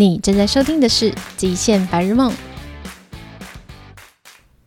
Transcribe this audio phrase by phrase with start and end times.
[0.00, 2.30] 你正在收听的是《极限白日梦》，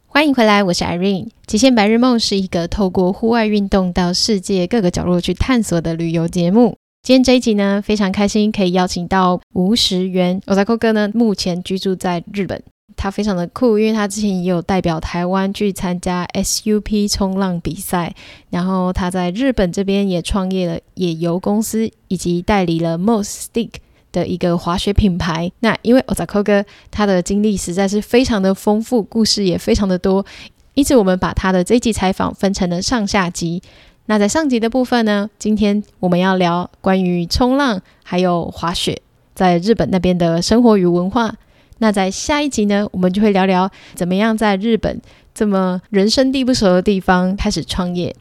[0.06, 1.28] 欢迎回来，我是 Irene。
[1.48, 6.76] 《极限白日梦》是一个透过户外运动到世界各个角落去探索的旅游节目。
[7.02, 10.42] 今天这一集呢，非常开心可以邀请到吴时元。
[10.48, 12.62] Ozako 哥呢，目前居住在日本。
[12.98, 18.14] 他非常的酷，因为他之前也有代表台湾去参加 SUP 冲浪比赛，
[18.50, 23.70] 然后他在日本这边也创业了野游公司，以及代理了 Moss Stick
[24.12, 25.52] 的一个滑雪品牌。
[25.60, 30.26] 那因为 Ozako 哥他的经历实在是非常的丰富，故事也非常的多，
[30.74, 33.62] 因此我们把他的这一集采访分成了上下集。
[34.08, 39.02] 那在上集的部分呢，今天我们要聊关于冲浪还有滑雪
[39.34, 41.36] 在日本那边的生活与文化。
[41.78, 45.02] 那在下一集呢，我们就会聊聊怎么样在日本
[45.34, 48.14] 这么人生地不熟的地方开始创业。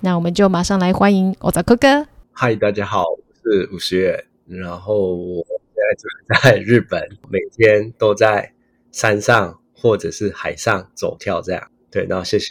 [0.00, 2.06] 那我们就马上来欢迎 Ozako 哥。
[2.32, 4.24] 嗨，大家好，我是吴时元。
[4.48, 6.08] 然后我现在住
[6.42, 8.52] 在 日本，每天都在
[8.90, 11.70] 山上或者是海上走跳这样。
[11.90, 12.46] 对，然后谢谢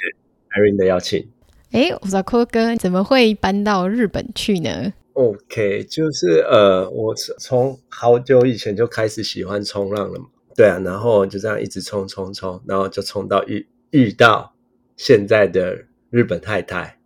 [0.52, 1.30] Irene 的邀请。
[1.72, 10.28] 哎，Ozako 哥怎么会搬到日本去呢？OK，就是呃，我从好久以前就开始喜欢冲浪了嘛。
[10.56, 14.56] 对啊，然后就这样一直冲冲冲，然后就冲到遇遇到
[14.96, 16.98] 现在的日本太太，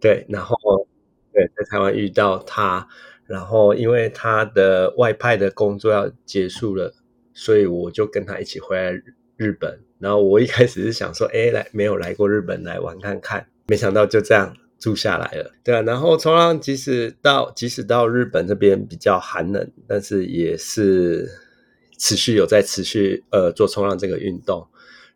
[0.00, 0.56] 对，然后
[1.32, 2.88] 对，在台湾遇到她，
[3.30, 6.92] 然后因为他的外派的工作要结束了，
[7.32, 8.92] 所以我就跟他一起回来
[9.36, 9.78] 日本。
[10.00, 15.52] 然后我一开始是想说，哎，来没有来过日本来玩看看，没想到就这样住下来了。
[15.62, 21.28] 对啊，然后冲浪即使到即使到日本这边比较寒冷，但是也是。
[22.02, 24.66] 持续有在持续呃做冲浪这个运动，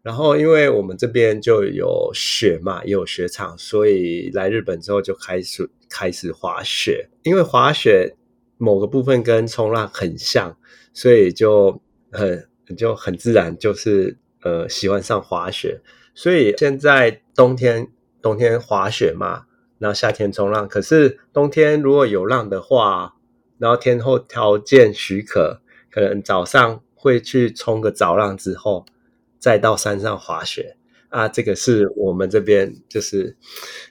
[0.04, 7.08] 然后因为我们这边就有雪嘛，也有雪场，所以来日本之后就开始开始滑雪。
[7.22, 8.14] 因为滑雪
[8.58, 10.56] 某个部分跟冲浪很像，
[10.92, 11.80] 所以就
[12.12, 15.80] 很就很自然就是呃喜欢上滑雪。
[16.14, 17.88] 所以现在冬天
[18.22, 19.46] 冬天滑雪嘛，
[19.78, 20.68] 然后夏天冲浪。
[20.68, 23.14] 可是冬天如果有浪的话，
[23.58, 25.60] 然后天候条件许可。
[25.90, 28.84] 可能早上会去冲个早浪之后，
[29.44, 30.74] 再到山上滑雪
[31.10, 31.28] 啊。
[31.28, 33.36] 这个是我们这边就是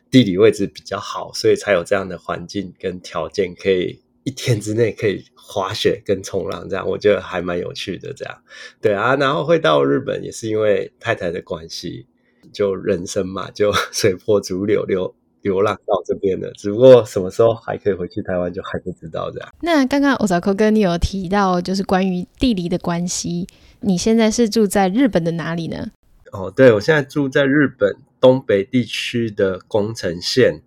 [0.10, 6.68] 地理位置比较好，所以才有这样的环境跟条件，可以一天之内可以滑雪跟冲浪。
[6.68, 8.12] 这样我觉得还蛮有趣的。
[8.14, 8.44] 这样
[8.82, 12.08] 对啊，然后会到日本也是因为太太的关系，
[12.52, 15.14] 就人生嘛，就 随波逐流流。
[15.44, 19.50] 流浪到这边的，只不过什么时候还可以回去台湾，就还不知道这样。
[19.62, 23.48] 那刚刚 Ozako 哥，你有提到就是关于地理的关系，
[23.82, 25.92] 你现在是住在日本的哪里呢？
[26.32, 30.62] 哦，对，我现在住在日本东北地区的宫城县。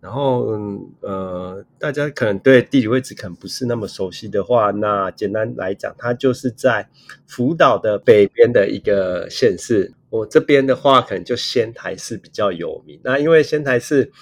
[0.00, 0.46] 然后，
[1.00, 6.88] 呃，大家可能对地理位置可能不是那么熟悉的话，那简单来讲，它就是在
[7.26, 9.92] 福岛的北边的一个县市。
[10.14, 13.00] 我这边的话，可能就仙台市比较有名。
[13.02, 14.12] 那因为仙台市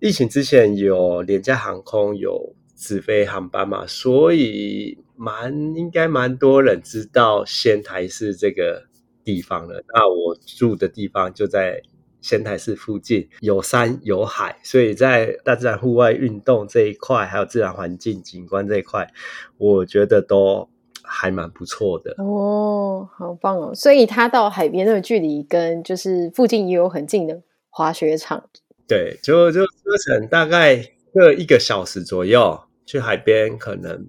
[0.00, 8.88] 疫情之前有廉价航空有直飞航班嘛，所以蛮应该蛮多人知道仙台市这个
[9.22, 9.84] 地方的。
[9.94, 11.80] 那我住的地方就在
[12.20, 19.08] 仙台市附近，有山有海，所以在大自然户外运动这一块，还有自然环境景观这一块，
[19.58, 20.68] 我觉得都。
[21.12, 23.74] 还蛮不错的哦，好棒哦！
[23.74, 28.48] 所以它到海边的距离跟就是附近也有很近的滑雪场。
[28.86, 29.70] 对，就就车
[30.06, 30.76] 程大概
[31.12, 34.08] 各一个小时左右，去海边可能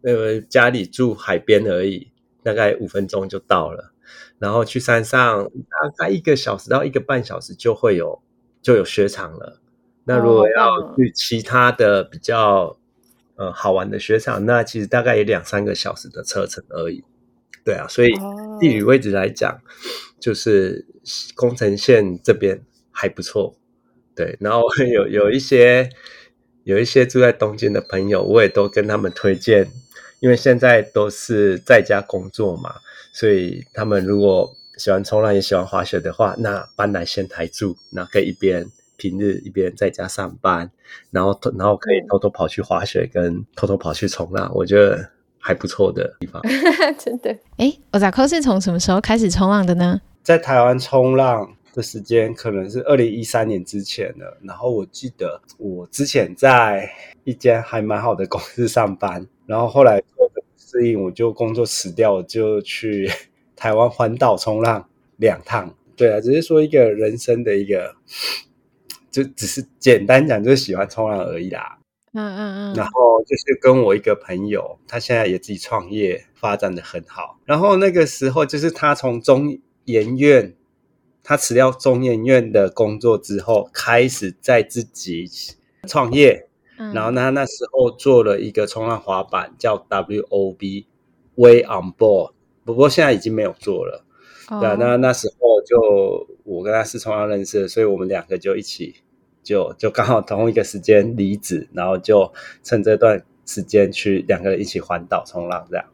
[0.00, 2.10] 那个家里住海边而已，
[2.42, 3.92] 大概五分钟就到了。
[4.38, 8.22] 然后去山上大概一个小时到一个半小时就会有
[8.62, 9.60] 就有雪场了。
[10.04, 12.77] 那如果要去其他的比较。
[13.38, 17.04] 呃，好玩的雪场，那其实大概也两三个小时的车程而已。
[17.64, 18.08] 对啊，所以
[18.58, 19.60] 地理位置来讲，哦、
[20.18, 20.84] 就是
[21.36, 22.60] 宫城县这边
[22.90, 23.56] 还不错。
[24.16, 24.62] 对，然后
[24.92, 25.88] 有有一些
[26.64, 29.70] 有一些住在东京的朋友，我也都跟他们推荐，
[30.18, 32.74] 因为现在都是在家工作嘛，
[33.12, 38.68] 所以他们如果喜欢冲浪也喜欢滑雪的话，那搬来仙台住，那可以一边。
[38.98, 40.70] 平日一边在家上班，
[41.10, 45.08] 然后然后可以偷偷跑去滑雪，跟偷偷跑去冲浪，我觉得
[45.38, 46.42] 还不错的地方。
[46.98, 50.00] 真的，哎，Ozako 是从什么时候开始冲浪的呢？
[50.24, 54.36] 在台湾冲浪的时间可能是二零一三年之前的。
[54.42, 56.90] 然后我记得我之前在
[57.22, 63.08] 一间还蛮好的公司上班，然后后来做的不适应，我就工作辞掉，我就去
[63.54, 65.72] 台湾环岛冲浪两趟。
[65.96, 67.94] 对啊，只是说一个人生的一个。
[69.10, 71.78] 就只是简单讲，就是喜欢冲浪而已啦。
[72.12, 77.38] 嗯嗯嗯，然后就是跟我一个朋友，他现在也自己创业，发展的很好。
[77.44, 80.54] 然后那个时候就是他从中研院，
[81.22, 85.30] 他辞掉中研院的工作之后，开始在自己
[85.86, 86.48] 创业。
[86.78, 92.32] 嗯、然后他那时候做了一个冲浪滑板，叫 WOB，Way on Board。
[92.64, 94.04] 不过现在已经没有做了。
[94.50, 98.96] 那那时候就我跟他是冲浪认识的，所以我们两个就一起。
[99.44, 102.30] 就就刚好同一个时间离职，然后就
[102.62, 105.86] 趁这段时间去两个人一起环岛冲浪，这样。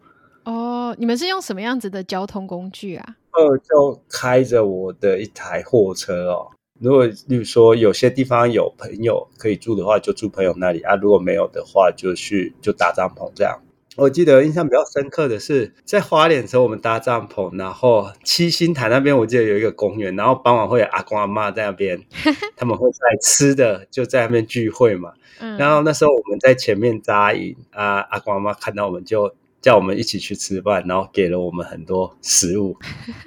[0.43, 3.17] 哦，你们是用什么样子的交通工具啊？
[3.31, 6.49] 呃，就开着我的一台货车哦。
[6.81, 13.57] 如果例如说有些地方有朋友可以住的话，就住朋友那里啊；如果没有的话，就去就搭帐篷这样。
[13.97, 22.03] 我记得印象比较深刻的是，在花莲的时候，我们搭帐篷，然后七星潭那边，我记得有一个公园，然后傍晚会有阿公阿嬷在那边，
[22.57, 25.13] 他们会在吃的，就在那边聚会嘛。
[25.39, 32.77] 嗯、然后那时候我们在前面扎营，啊，阿公阿嬷看到我们就叫我们一起去吃饭，然后给了我们很多食物，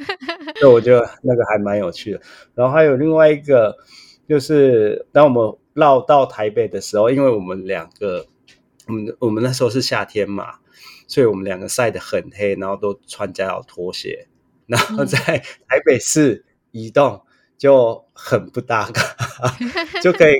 [0.59, 2.21] 所以我觉得那个还蛮有趣的。
[2.55, 3.77] 然后还有另外一个，
[4.27, 8.25] 就是当我们绕到台北的时候，因为我们两个。
[8.87, 10.59] 我们我们那时候是夏天嘛，
[11.07, 14.27] 所以我们两个晒得很黑，然后都穿夹脚拖鞋，
[14.65, 17.21] 然后在台北市移动
[17.57, 19.01] 就很不搭嘎，
[20.01, 20.35] 就可以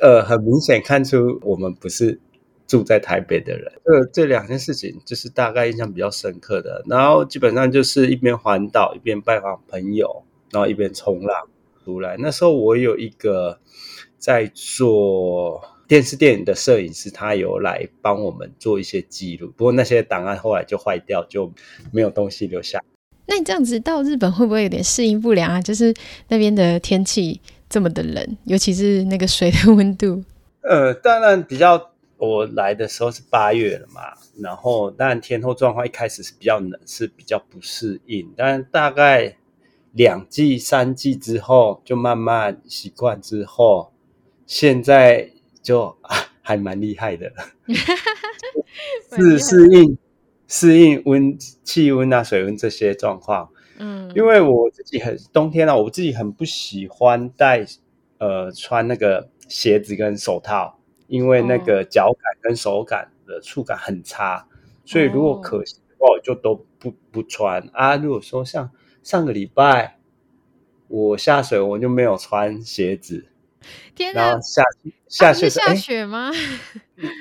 [0.00, 2.20] 呃很明显看出我们不是
[2.68, 3.72] 住在台北的人。
[3.84, 11.48] 这这两件事情就是大概印象比较深刻的，然后基本上就是一边环岛一边拜访朋友，然后一边冲浪
[11.84, 12.16] 出来。
[12.18, 13.58] 那时候我有一个
[14.18, 15.75] 在做。
[15.88, 21.52] 电视电影的摄影师，他有来帮我们做一些记录，不过那些档案后来就坏掉，就
[21.92, 22.82] 没有东西留下。
[23.26, 25.62] 那你这样子到日本会不会有点适应不良啊？
[25.62, 25.94] 就是
[26.28, 30.24] 那边的天气这么的冷，尤其是那个水的温度。
[30.62, 34.00] 呃，当然比较，我来的时候是八月了嘛，
[34.40, 39.36] 然后当然天候状况一开始是比较冷，是比较不适应，但大概
[39.92, 43.92] 两季三季之后，就慢慢习惯之后，
[44.46, 45.30] 现在。
[45.66, 45.98] 就
[46.42, 47.32] 还蛮厉害的，
[49.10, 49.98] 是适应
[50.46, 53.50] 适应温气温啊、水温这些状况。
[53.78, 57.66] 嗯，因为我自己很冬天啊，我自己很不喜欢戴
[58.18, 60.78] 呃穿那个鞋子跟手套，
[61.08, 64.46] 因为那个脚感跟手感的触感很差，
[64.84, 67.96] 所以如果可行的话，我就都不不穿啊。
[67.96, 68.70] 如果说像
[69.02, 69.98] 上个礼拜
[70.86, 73.26] 我下水，我就没有穿鞋子。
[73.94, 74.26] 天哪！
[74.28, 74.62] 然后下
[75.08, 76.30] 下雪，下雪吗？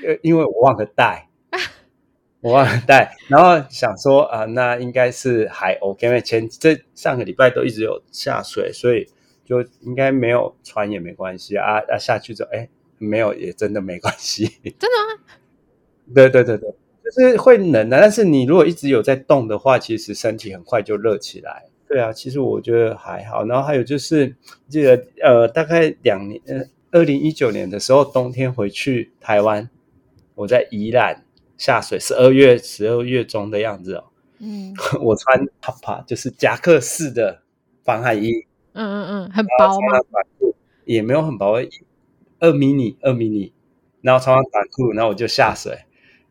[0.06, 1.30] 呃，因为我忘了带，
[2.42, 3.16] 我忘了带。
[3.28, 9.08] 然后想说啊、呃，那应该是还 OK，因为前这上个礼拜都一直有下水，所以
[9.46, 11.80] 就应该没有穿也没关系啊。
[11.90, 14.46] 啊，下去之后，哎，没有也真的没关系。
[14.80, 15.24] 真的吗？
[16.14, 16.70] 对对对对，
[17.04, 18.02] 就是会冷的、啊。
[18.02, 21.66] 但是你如果一直有在动的话，其实身体很快就热起来。
[21.88, 23.46] 对啊，其实我觉得还好。
[23.46, 24.36] 然后还有就是，
[24.68, 26.62] 记得呃，大概两年，呃，
[26.92, 29.70] 二零一九年的时候，冬天回去台湾，
[30.34, 31.24] 我在宜兰
[31.58, 34.06] 下水，十二月十二月中的样子哦。
[34.40, 37.42] 嗯， 我穿 Papa 就是夹克式的
[37.84, 38.32] 防寒衣。
[38.74, 40.00] 嗯嗯嗯，很薄吗？
[40.86, 41.60] 也没有很薄，
[42.40, 43.54] 二迷你，二迷你。
[44.02, 45.86] 然后穿上短裤，然后我就下水，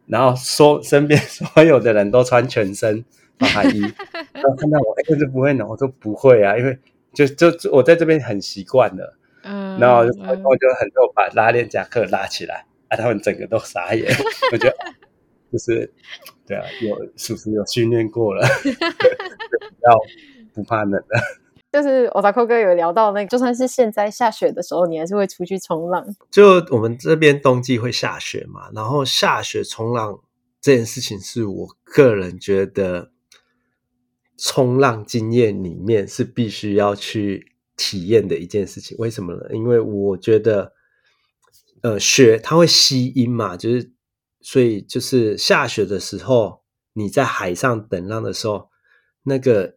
[0.06, 3.04] 然后说身边 所有的人都穿全身。
[3.44, 3.80] 防寒衣，
[4.32, 5.68] 然后看到我，哎、欸，就不会冷。
[5.68, 6.78] 我说不会啊，因为
[7.12, 9.16] 就就我在这边很习惯了。
[9.46, 14.10] 嗯，然后就然后就很多把拉链夹克拉起来，啊，他们整个都傻眼。
[14.52, 14.76] 我觉得
[15.52, 15.92] 就是
[16.46, 18.40] 对啊，有叔叔有训练过了，
[19.84, 19.98] 要
[20.54, 21.20] 不怕冷的。
[21.70, 26.06] 就是我大扣哥有聊到那个，就算是现在下雪的时候，你还是会出去冲浪。
[26.30, 30.20] 就我们这边冬季会下雪嘛，然后下雪冲浪
[30.60, 33.10] 这件事情，是我个人觉得。
[34.36, 39.42] 冲浪经验里面是必须要去体验的一件事情，为什么呢？
[39.52, 40.72] 因为我觉得，
[41.82, 43.92] 呃，雪它会吸音嘛，就是
[44.40, 46.62] 所以就是下雪的时候，
[46.94, 48.70] 你在海上等浪的时候，
[49.22, 49.76] 那个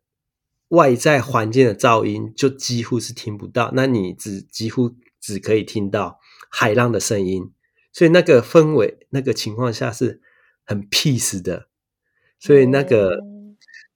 [0.70, 7.52] 外在环境的噪音就几乎是听不到，那你只几乎只可以听到海浪的声音，
[7.94, 10.22] 所以那个氛围那个情况下是
[10.66, 11.68] 很 peace 的，
[12.40, 13.37] 所以那个。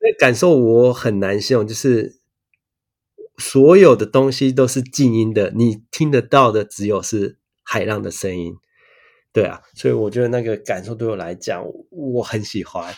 [0.02, 2.20] 那感受我很难形容，就是
[3.38, 8.56] 所有的东西都是静音的，你听得到的只有是海浪的声音，
[9.32, 12.94] 对啊，所以我觉得那个感受对我来讲，我很喜欢。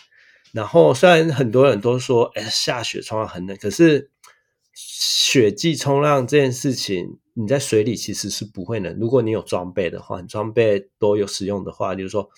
[0.53, 4.11] 然后虽然很多人都说，哎，下雪冲浪很冷，可是
[4.73, 8.97] 雪季冲浪这件事情，你在水里其实是不会冷。
[8.99, 12.29] 如果你有装备的话，你装备都有使用的话，比如说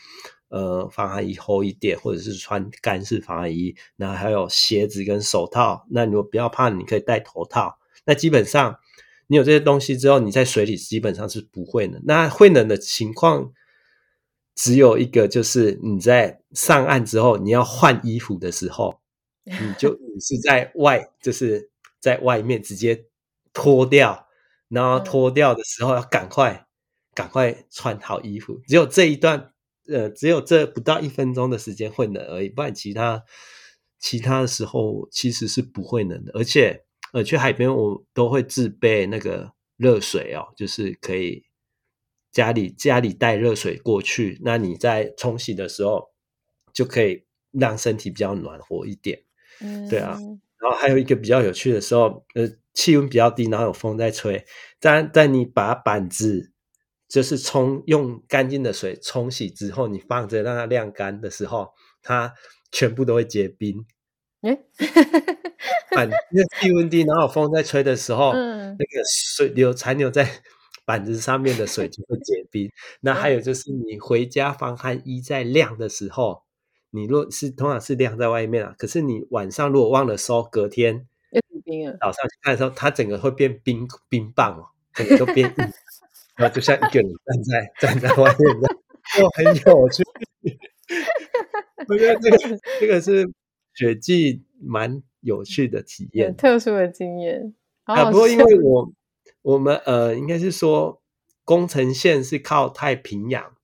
[0.56, 5.86] 呃防寒衣厚一点，或者是穿干式防寒衣，然后还有鞋子跟手套。
[5.90, 7.78] 那如果不要怕，你可以戴头套。
[8.06, 8.80] 那基本上
[9.28, 12.02] 你有这些东西之后，你在水里基本上是不会冷。
[12.06, 13.52] 那会冷的情况
[14.56, 19.02] 只有一个，就是你在上岸之后，你要换衣服的时候，
[19.44, 21.70] 你就你 是在外，就是
[22.00, 23.04] 在外面直接
[23.52, 24.26] 脱掉，
[24.70, 26.66] 然后脱掉的时候要赶快
[27.14, 28.62] 赶快穿好衣服。
[28.68, 29.52] 只有这一段，
[29.88, 33.24] 呃，只有这不到一分钟的时间会冷而已，不然其他
[34.00, 36.84] 其他的时候其实是不会冷的，而且。
[37.14, 41.46] 呃，去海边我都会自备那个热水哦，就是可以
[42.30, 46.10] 家里家里带热水过去，那你在冲洗的时候
[46.74, 49.24] 就可以让身体比较暖和一点。
[49.62, 50.20] 嗯，对啊。
[50.60, 54.46] 然后还有一个比较有趣的时候，呃，气温比较低，然后有风在吹，
[54.82, 56.52] 但但你把板子
[57.08, 62.34] 就是冲用干净的水冲洗之后，你放着让它晾干的时候，它
[62.72, 63.86] 全部都会结冰。
[64.42, 64.58] 哎，
[65.92, 70.30] 板那气温低，然后风在吹的时候，嗯、那个水流残留在
[70.86, 72.70] 板子上面的水就会结冰。
[73.02, 76.44] 那还有就是，你回家防寒衣在晾的时候，
[76.92, 81.08] 你若是通常是晾在外面啊，可是你晚上如果忘了收，隔天
[82.00, 85.66] 早上去看的时候，它整个会变冰冰棒哦，整个都变硬，
[86.36, 88.68] 然后就像一个人站在站在外面的，
[89.18, 90.04] 就很有趣。
[91.88, 93.30] 我觉得这个这个是。
[93.78, 98.10] 雪季蛮有趣的体验，特殊的经验啊。
[98.10, 98.90] 不过因为我
[99.42, 101.02] 我们呃，应该是说
[101.44, 103.58] 宫城县是靠太平洋，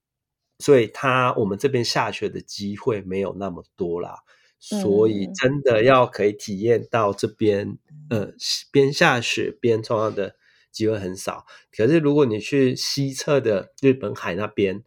[0.59, 4.17] 所以它我们这边下雪的机会没有那么多啦。
[4.59, 7.77] 所以真的要可以体验到这边
[8.09, 8.33] 呃
[8.69, 10.35] 边下雪边冲浪的
[10.71, 11.45] 机会很少。
[11.71, 14.83] 可是如果你去西侧的日本海那边，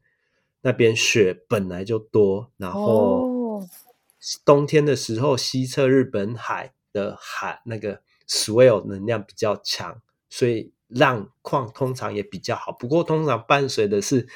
[0.63, 3.33] 那边雪本来就多，然后。
[4.43, 10.01] 冬天的时候，西侧日本海的海那个 swell 能量比较强，
[10.31, 12.73] 所以浪况通常也比较好。
[12.73, 14.27] 不过通常伴随的是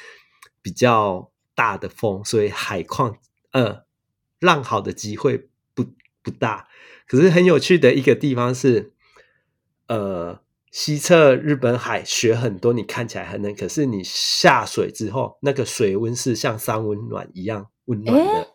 [0.61, 3.17] 比较大的风，所以海况
[3.49, 3.83] 呃
[4.39, 5.83] 浪好的机会不
[6.21, 6.67] 不大。
[7.07, 8.93] 可是很有趣的一个地方是，
[9.87, 10.39] 呃，
[10.71, 18.23] 西侧日本海雪很多，你看起来很冷，可是你下水之后，那个水温是像三温暖一样温暖的。
[18.23, 18.47] 欸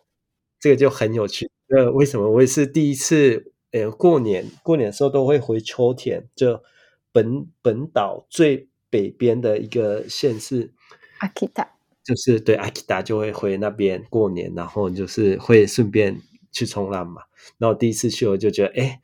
[0.57, 1.47] 这个就很有趣。
[1.67, 3.51] 呃，为什么我也是第一次？
[3.69, 6.63] 呃，过年过年的时候都会回秋田，就
[7.11, 10.73] 本本岛最北边的一个县市，
[11.19, 11.69] 阿基达，
[12.03, 16.19] 就是对阿基达就会回那边过年，然后就是会顺便
[16.51, 17.21] 去冲浪嘛。
[17.59, 19.01] 然后第一次去，我就觉得，哎，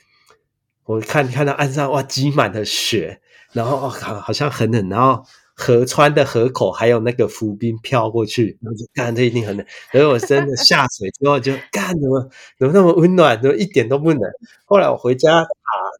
[0.86, 3.22] 我看看到岸上哇，积满了雪，
[3.54, 5.24] 然后好好像很冷，然后。
[5.54, 9.64] 河川的河口还有那个浮冰飘过去，然后就干，这一定很冷。
[9.92, 14.20] 然后我真的下水之后就 干，怎么怎么那么温暖，怎么一点都不冷。
[14.66, 15.50] 后来我回家查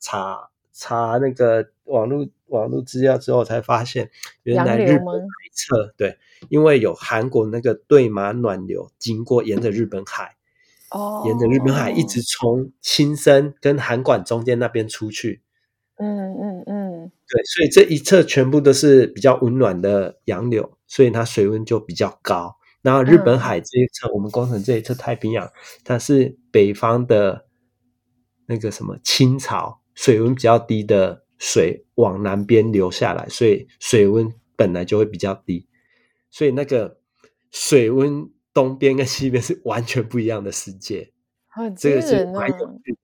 [0.02, 4.10] 查查那个网络网络资料之后，才发现
[4.44, 6.18] 原来日本海侧对，
[6.50, 10.38] 因为有韩国那个对马暖流经过，沿着日本海，
[10.92, 15.42] 哦，沿着日本海一直从青森跟函馆中间那边出去。
[15.98, 22.58] 嗯嗯嗯，对，所以这一侧全部都是比较温暖的洋流，所以它水温就比较高。
[22.82, 25.48] 然后日本海这一侧，嗯、我们宫城这一侧太平洋，
[25.84, 27.46] 它是北方的
[28.48, 35.68] 那个什么青草，水温比较低的水往南边流下来，所以水温本来就会比较低。
[36.32, 36.98] 所以那个
[37.52, 41.12] 水温东边跟西边是完全不一样的世界，
[41.78, 42.98] 这个是蛮有趣的。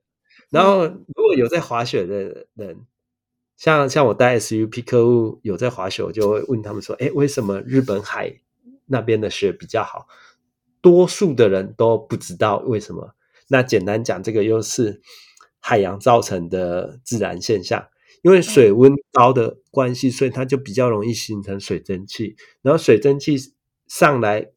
[0.49, 2.85] 然后，如果有在滑雪的人，
[3.57, 8.41] 像像我带 SUP 客户有在滑雪，我就会问他们说：“哎，为什么日本海
[8.85, 10.07] 那边的雪比较好？”
[10.79, 13.15] 多数的人都不知道为什么。
[13.49, 15.01] 那简单讲，这个又是
[15.59, 17.89] 海洋造成的自然现象，
[18.21, 22.37] 因为水温高的关系，所以它就比较容易形成水蒸气。
[22.61, 23.35] 然后水蒸气
[23.87, 24.51] 上来，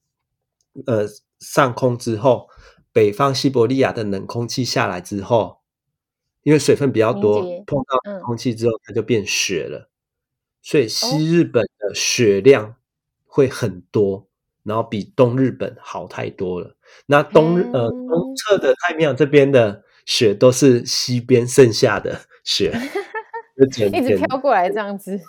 [0.86, 1.06] 呃，
[1.40, 2.48] 上空之后，
[2.92, 5.60] 北方西伯利亚的冷空气下来之后。
[6.42, 9.90] 因为水分比较多，碰到空气之后，它就变雪了。
[10.62, 12.76] 所以西日本的雪量
[13.26, 14.26] 会很多，
[14.62, 16.74] 然后比东日本好太多了。
[17.04, 22.72] 那东日呃东侧的太平洋这边的雪都是西边剩下的雪，
[23.70, 25.20] 就 一直飘过来这样子。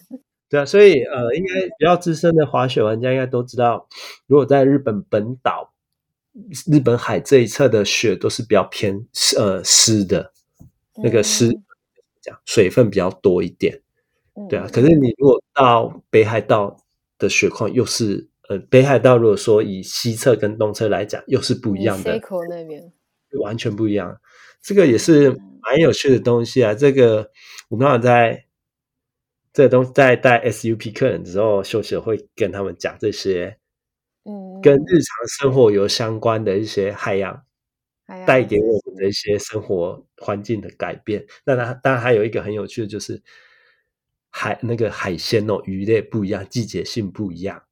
[0.52, 3.88] 对啊，所以呃，应该比较资深的滑雪玩家应该都知道，
[4.28, 5.74] 如果在日本本岛、
[6.68, 10.34] 日本海这一侧的雪都是比较偏呃湿的。
[11.02, 11.50] 那个湿，
[12.22, 13.82] 讲水分比较多一点，
[14.50, 14.68] 对啊。
[14.72, 16.76] 可是你如果到北海道
[17.18, 22.20] 的雪况，又是呃，北海道如果说以西侧跟东侧来讲，又是不一样的。
[22.50, 22.84] 那边
[23.42, 24.20] 完全不一样，
[24.62, 25.30] 这个也是
[25.62, 26.74] 蛮有趣的东西啊。
[26.74, 27.32] 这个
[27.70, 28.44] 我刚好在
[29.54, 33.58] 这个东西在带 SUP 客人的时候，休息会跟他们讲这些，
[34.26, 37.44] 嗯，跟日常生活有相关的一些海洋。
[38.26, 41.26] 带给我们的一些生活环境的改变。
[41.46, 43.24] 那它当然还有一个很有趣的，就是
[44.30, 47.64] 海那个海鲜哦，鱼类不一样，季节性不一样。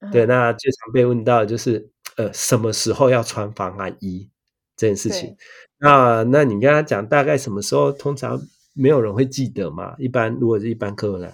[0.00, 4.28] 嗯、对，那最常被问到的就是呃，什么时候要穿防寒衣
[4.76, 5.36] 这件事情。
[5.78, 8.36] 那那你跟他讲大概什么时候，通常
[8.74, 9.94] 没有人会记得嘛。
[9.98, 11.32] 一般如果是一般客人，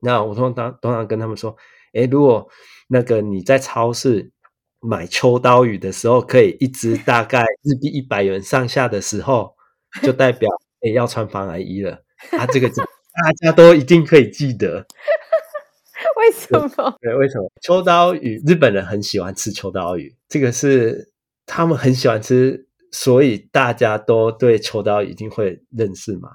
[0.00, 1.54] 那我通常通常跟他们说，
[1.92, 2.48] 哎，如果
[2.88, 4.32] 那个你在超市。
[4.80, 9.56] 买秋刀鱼的时候，可以一只大概 日币一百元上下的时候，
[10.04, 10.48] 就代表
[10.82, 11.94] 诶要穿防癌衣了。
[12.30, 14.86] 啊，这个 大家都一定可以记得。
[16.16, 16.96] 为什么？
[17.00, 17.50] 对，为什么？
[17.60, 21.10] 秋刀鱼，日本人很喜欢吃秋刀鱼，这个是
[21.44, 26.30] 他们很喜欢吃，所以大家都对秋刀鱼一定会认识嘛。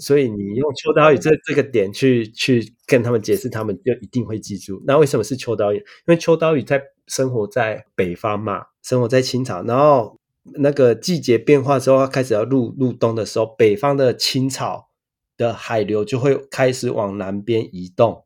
[0.00, 4.82] 所以你用秋刀鱼这这个点去去跟他们解释，他们就一定会记住。
[4.86, 5.76] 那为什么是秋刀鱼？
[5.76, 10.18] 因为秋刀鱼在生活在北方嘛，生活在青草，然后
[10.54, 14.90] 那个季节变化之后，开始要入入冬的时候，北方的青草
[15.36, 18.24] 的海流就会开始往南边移动，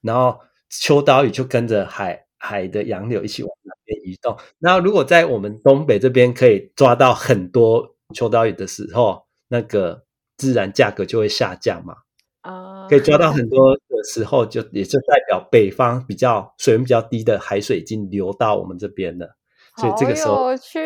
[0.00, 4.36] 然后秋刀鱼就跟着海海的洋流一起往南边移动。
[4.58, 10.04] 然后如果在我们东北这边可以抓到很多秋刀鱼的时候，那个
[10.36, 11.94] 自然价格就会下降嘛。
[12.42, 19.36] 啊可以抓到很多的时候，就也就代表北方比较水温比较低的海水已经流到我们这边了，
[19.76, 20.78] 所以这个时候，好有趣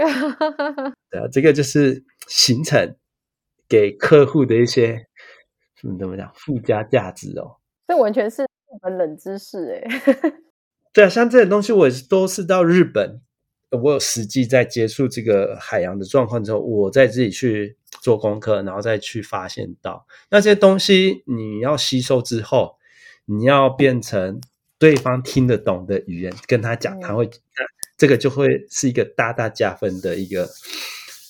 [0.00, 0.08] 啊！
[1.10, 2.94] 对啊，这个就是行程
[3.68, 5.08] 给客户的一些
[5.98, 7.56] 怎么讲附加价值哦。
[7.88, 8.46] 这完全是日
[8.80, 9.88] 本冷知识诶。
[10.98, 13.20] 对啊，像这些东西，我也都是到日本。
[13.70, 22.78] 我有实际在接触这个海洋的状况之后，我再自己去做功课，然后再去发现到那些东西，你要吸收之后，
[23.26, 24.40] 你要变成
[24.76, 27.62] 对方听得懂的语言跟他讲，他会，嗯、
[27.96, 30.48] 这个就会是一个大大加分的一个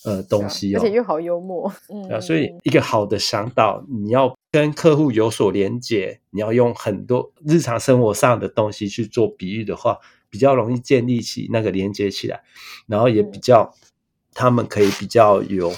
[0.04, 9.98] 呃东西哦，而且又好幽默，嗯，啊，所以一个好的向导，你要跟客户有所连接，你要用很多日常生活上的东西去做比喻的话。
[10.30, 12.42] 比较容易建立起那个连接起来，
[12.87, 13.88] 然后也比较，嗯、
[14.34, 15.72] 他们可以比较有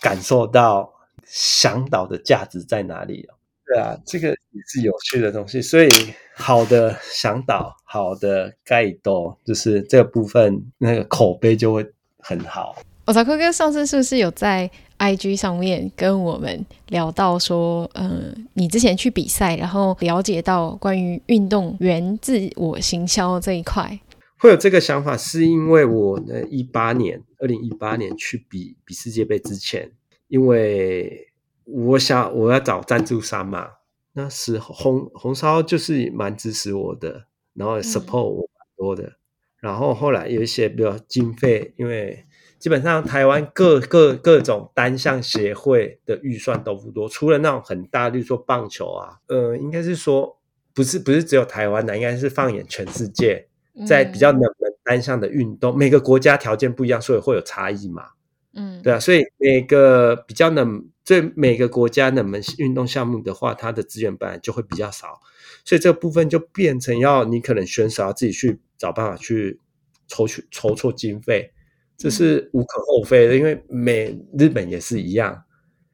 [0.00, 0.94] 感受到
[1.24, 3.28] 向导的价值在哪里。
[3.66, 5.60] 对啊，这个也是有趣的东西。
[5.60, 5.88] 所以
[6.36, 12.76] 好的向导、好的 guide，就是这个部分那个口碑就会很好。
[13.06, 24.00] 我找哥哥上次是不是有在 IG 上面跟我们聊到说，嗯、呃，你之前去比赛，然后了解到关于运动员自我行销这一块，
[24.38, 29.92] 会有这个想法，是因为我呢一八年，二零一八年去比比世界杯之前，
[30.26, 31.28] 因为
[31.64, 33.68] 我想我要找赞助商嘛，
[34.14, 39.14] 那时候红红烧就是蛮支持我的，然后 support 我蛮多的，嗯、
[39.60, 42.24] 然后后来有一些比较经费，因为。
[42.58, 50.38] 基本上台湾各各各种单项协会的预算都不多，除了那种很大，例如说棒球啊，呃，应该是说
[50.74, 53.46] 不是不是只有台湾的，应该是放眼全世界，
[53.86, 58.08] 在比较冷门单项的运动，嗯、每个国家条件不一样，所以会有差异嘛。
[58.54, 65.20] 嗯，对啊，所以每个比较冷，这每个国家冷门运动项目的话，它的资源本来就会比较少，
[65.62, 69.60] 所以这个部分就变成要你可能选手要自己去找办法去
[70.08, 71.52] 筹取筹措经费。
[71.96, 75.44] 这是无可厚非的，因为美日本也是一样，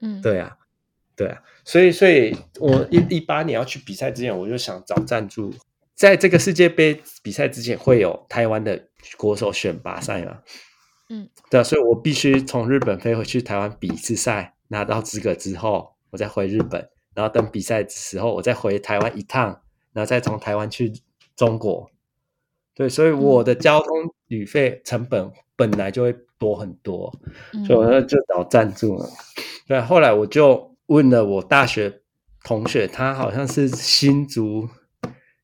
[0.00, 0.58] 嗯，对啊，
[1.14, 5.54] 对啊，所以，所以我一一八年要去比赛之前，我就想找赞助，
[5.94, 10.42] 在这个世界杯比赛之前会有台湾的国手选拔赛嘛，
[11.08, 19.62] 嗯，对啊，所以我必须从日本飞回去台湾比一次赛，拿到资格之后，我再回日本，然后等比赛的时候，我再回台湾一趟，
[19.92, 20.92] 然后再从台湾去
[21.36, 21.88] 中国，
[22.74, 25.30] 对，所以我的交通旅费成本。
[25.62, 27.14] 本来就会多很多，
[27.68, 29.08] 所以我就找赞助了。
[29.68, 32.00] 对，后来我就问了我大学
[32.42, 34.68] 同学，他好像是新竹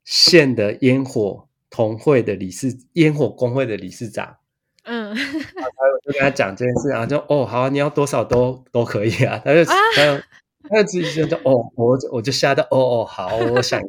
[0.02, 4.38] 县的烟火同会的理事，烟火工会的理事长。
[4.82, 9.40] 嗯，然后我就跟他讲这件事，然后就哦，好啊，你要多少都都可以啊。
[9.44, 9.72] 他就他
[10.04, 10.22] 就
[10.68, 13.80] 他就直接就哦，我我就吓到哦哦，好，我想。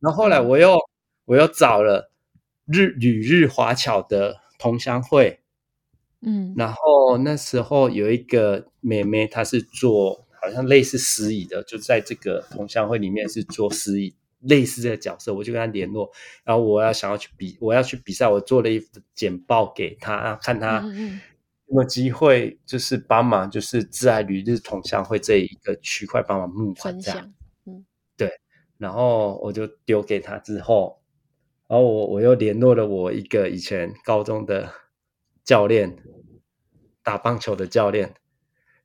[0.00, 0.78] 然后后来我又
[1.24, 2.10] 我又找了
[2.66, 4.39] 日旅日华侨的。
[4.60, 5.40] 同乡会，
[6.20, 16.10] 嗯，然后那时候有一个妹妹，她是做好像类似司仪的，就在这个同乡会里面是做司仪，类似这个角色，我就跟她联络，
[16.44, 27.32] 然后我要想要去比，我要去比赛，我做了一份简报给他，看他有没有机会，就是帮忙，就是致爱旅日同乡会这一个区块帮忙募款这样，
[27.64, 28.30] 嗯，对，
[28.76, 30.99] 然后我就丢给他之后，
[31.70, 34.72] 然后我我又联络了我一个以前高中的
[35.44, 36.02] 教练，
[37.04, 38.16] 打棒球的教练。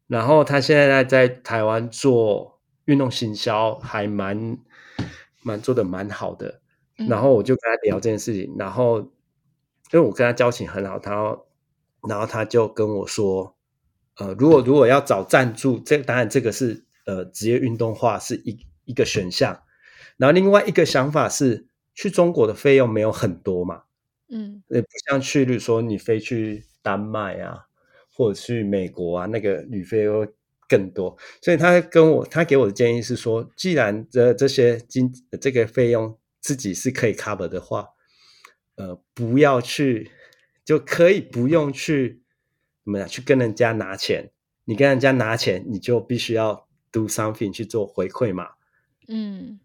[0.05, 4.59] 然后他现在在台湾做运动行销，还蛮
[5.41, 6.61] 蛮做的蛮好的。
[7.09, 9.07] 然后我就跟他聊这件事情，然后因
[9.93, 11.39] 为我跟他交情很好，他
[12.07, 13.55] 然后他就跟我说，
[14.19, 19.63] 呃，如果如果要找赞助，这当然这个是呃职业运动化是一一个选项。
[20.17, 23.81] 然后另外一个想法是，去中国的费用没有很多嘛，
[24.29, 27.65] 嗯，也不像去，比如说你飞去丹麦啊。
[28.17, 30.25] 或者去美国啊，那个旅费会
[30.69, 37.89] 更多，所以他跟我他给我的建议是说，既然这这些金这个费用自己是可以 cover 的话，
[38.75, 40.11] 呃，不要去
[40.63, 42.21] 就可以不用去
[42.85, 44.31] 怎么样去跟人家拿钱，
[44.63, 48.51] 你跟人家拿钱，你就必须要 do something 去做回馈嘛，
[49.09, 49.59] 嗯，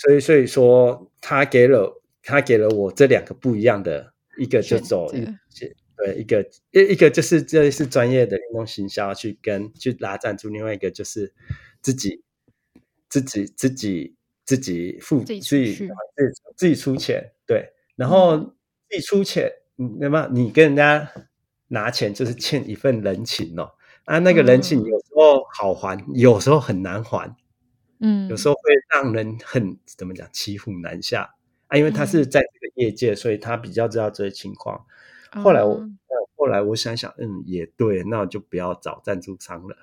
[0.00, 5.12] 所以所以说他给了他给了我这两个不一样的，一个就走。
[6.02, 11.30] 对，一个一一个就是这是专业的运动行销去跟去拉赞助，另外一个就是
[11.82, 12.22] 自己
[13.10, 15.88] 自己自己自己付自己自己
[16.56, 18.38] 自己出钱，对，然后
[18.88, 21.06] 自己出钱，嗯，那么你跟人家
[21.68, 23.70] 拿钱就是欠一份人情哦，
[24.06, 27.36] 啊，那个人情有时候好还，嗯、有时候很难还，
[28.00, 28.60] 嗯，有时候会
[28.92, 31.34] 让人很怎么讲骑虎难下
[31.68, 34.84] 啊，因为他是在这个业界，所以他比较知道这些情况。
[35.32, 35.98] 后来我，嗯、
[36.36, 39.76] 后来我想想，嗯，也对，那我就不要找赞助商了。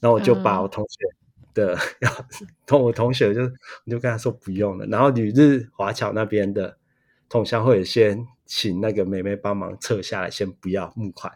[0.00, 0.98] 然后我就把我同学
[1.54, 2.24] 的，然后
[2.66, 4.86] 同我同学就，我就跟他说不用了。
[4.86, 6.76] 然后旅日华侨那边的
[7.28, 11.32] 同乡会先请那个妹妹帮忙撤下来，先不要募款。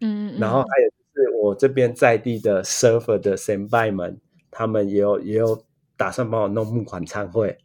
[0.00, 4.18] 嗯，嗯，然后还有就是我这边在地的 surfer 的先辈们，
[4.58, 5.64] 他们也有也有
[5.96, 7.56] 打算帮我弄募款餐会。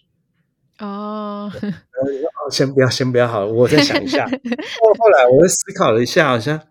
[0.78, 1.52] 哦，
[2.52, 4.28] 先不要，先不要，好了，我再想一下。
[4.80, 6.62] 后后来，我又思考了一下，好像，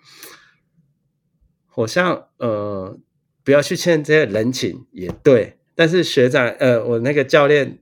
[1.66, 2.96] 好像，呃，
[3.42, 5.58] 不要去欠这些人情也对。
[5.74, 7.80] 但是学长，呃，我那个教练，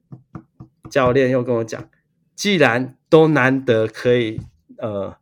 [0.89, 1.91] 教练又跟我讲，
[2.35, 4.41] 既然都难得可以，
[4.79, 5.15] 呃，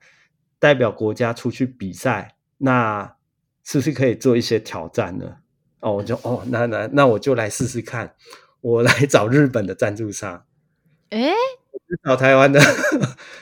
[0.60, 3.16] 代表国家出去比赛，那
[3.64, 5.38] 是不是可以做一些挑战呢？
[5.80, 8.14] 哦，我就，哦，那那那我就来试试看，
[8.60, 10.44] 我来找日本的赞助商。
[11.10, 11.32] 哎，
[12.04, 12.60] 找台湾的，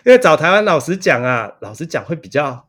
[0.04, 2.68] 因为找台湾，老实讲啊，老实讲会比较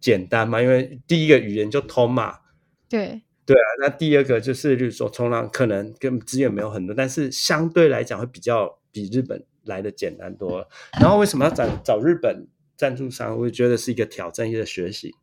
[0.00, 2.40] 简单嘛，因为第一个语言就通嘛。
[2.88, 10.68] 对对啊，那第二个就是，就是说冲浪可能跟资源没有很多，但是相对来讲会比较比日本来的简单多了。
[11.00, 13.38] 然后为什么要找找日本赞助商？
[13.38, 15.14] 我觉得是一个挑战，一个学习。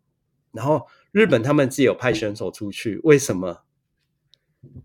[0.53, 3.63] 然后日本他们自己有派选手出去，为什么？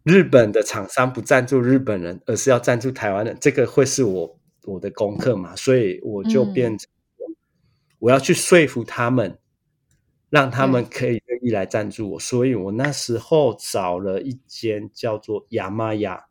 [0.02, 5.54] 日本的厂商不赞助日本人，而是要赞助台湾人，这个会是我我的功课嘛？
[5.56, 6.88] 所以我就变成
[7.98, 9.38] 我要去说服他们，
[10.30, 12.20] 让他们可以愿意来赞助我。
[12.20, 16.26] 所以我那时候找了一间叫做亚玛亚，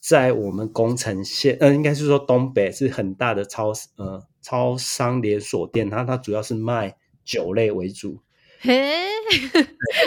[0.00, 8.22] 在我们宫城县，呃，应该是说东北是很大的超呃超商连锁店，然后它主要是卖酒类为主。
[8.62, 9.08] 嘿，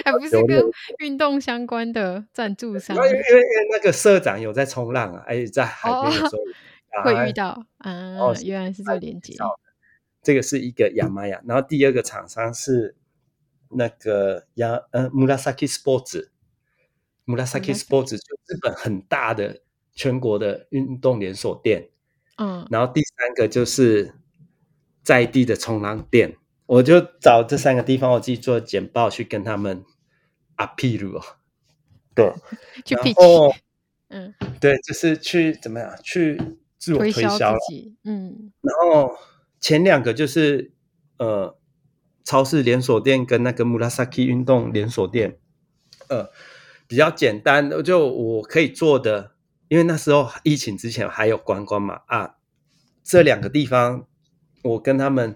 [0.05, 0.63] 还不是跟
[0.99, 2.95] 运动相关的赞助商？
[2.95, 3.21] 因为因为
[3.71, 6.39] 那个社长有在冲浪啊，而且在海边的时候、哦、
[7.03, 8.15] 会遇到啊。
[8.19, 9.33] 哦，原来是这个连接。
[10.21, 12.95] 这个是一个亚马亚，然后第二个厂商是
[13.69, 19.61] 那个亚呃 Murasaki Sports，Murasaki Sports 就日本很大的
[19.93, 21.89] 全国的运动连锁店。
[22.37, 24.13] 嗯，然后第三个就是
[25.01, 26.37] 在地的冲浪店。
[26.65, 29.83] 我就找这三个地方，我自己做简报去跟他们
[30.55, 31.21] appeal 哦，
[32.15, 32.33] 对，
[32.85, 33.55] 去 pitch，
[34.07, 36.41] 嗯，对，就是去怎么样去
[36.79, 37.53] 自我推销，
[38.05, 39.13] 嗯，然后
[39.59, 40.71] 前两个就是
[41.17, 41.57] 呃，
[42.23, 45.37] 超市连锁店跟那个 Murasaki 运动连锁店，
[46.07, 46.29] 呃，
[46.87, 49.33] 比较简单的，就我可以做的，
[49.67, 52.35] 因为那时候疫情之前还有观光嘛，啊，
[53.03, 54.07] 这两个地方
[54.63, 55.35] 我跟他们。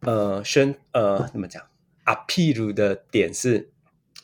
[0.00, 1.62] 呃，宣呃怎么讲
[2.04, 3.70] ？appeal 的点是，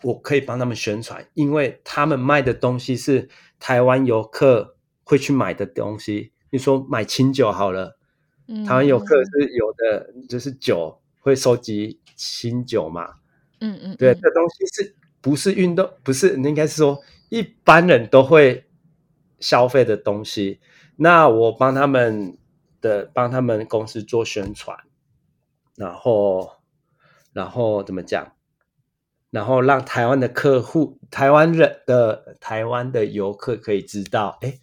[0.03, 6.33] 我可以帮他们宣传，因为他们卖的东西是台湾游客会去买的东西。
[6.51, 7.99] 你说买清酒好了，
[8.47, 13.15] 嗯、台湾游客是有的，就是酒会收集清酒嘛。
[13.61, 15.91] 嗯嗯，对，这东西是不是运动？
[16.03, 18.65] 不是，应该是说一般人都会
[19.41, 20.61] 消费的东西。
[20.97, 22.39] 那我帮他们
[22.81, 24.79] 的帮他们公司做宣传，
[25.77, 26.53] 然后
[27.33, 28.33] 然后怎么讲？
[29.31, 34.61] 然后让台湾的客户、台湾人的台湾的游客可以知道，哎，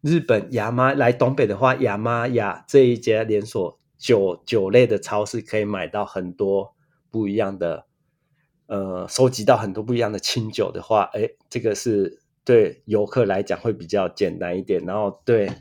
[0.00, 6.74] 日本亚妈来东北的话，亚妈亚这一家连锁酒酒类的超市可以买到很多
[7.10, 7.84] 不一样的，
[8.66, 15.52] 呃，收集到很多不一样的清酒的话，哎，这个是对游客来讲会比较简单一点，然后对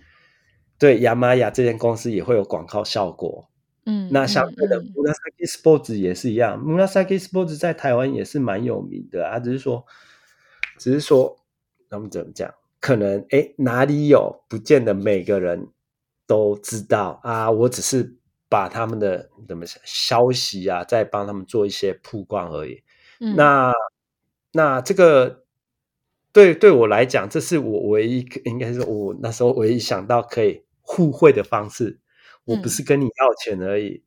[0.79, 3.49] 对亚妈亚这间公司也会有广告效果。
[3.85, 6.63] 嗯，那相对的，Murasaki Sports 也是一样。
[6.63, 9.85] Murasaki Sports 在台湾也是蛮有名的啊，只是说，
[10.77, 11.37] 只是说，
[11.89, 12.53] 他们怎么讲？
[12.79, 15.67] 可能哎，哪里有，不见得每个人
[16.25, 17.51] 都知道啊。
[17.51, 18.17] 我只是
[18.49, 22.83] 把他们的怎么消息啊，再帮他们做一些曝光而已。
[23.19, 23.73] 嗯，那
[24.53, 25.43] 那这个
[26.31, 31.99] 对对我来讲，这是我唯一应该是我那时候唯一想到可以互惠的方式。
[32.45, 34.03] 我不是跟你要钱而已，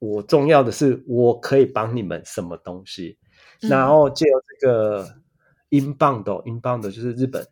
[0.00, 3.18] 嗯、我重要的是我可以帮你们什么东西，
[3.60, 5.16] 嗯、然后借由这个
[5.70, 7.44] 英镑的，英镑的就是日本，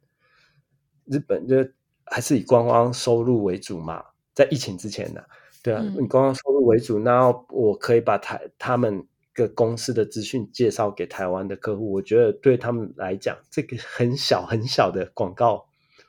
[1.06, 1.56] 日本就
[2.04, 5.26] 还是以观光收入为主嘛，在疫情之前呢、啊，
[5.62, 15.66] 对啊，嗯、以观光收入为主，然后我可以把台他们个公司的资讯介绍给台湾的客户，我觉得对他们来讲，这个很小很小的广告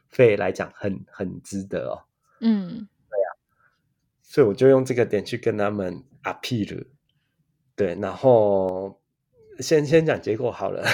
[0.10, 2.04] 费来讲，很很值得哦，
[2.40, 2.88] 嗯。
[4.32, 6.86] 所以我就用这个点去跟他们 appeal，
[7.76, 9.02] 对，然后
[9.60, 10.86] 先先讲结果好了，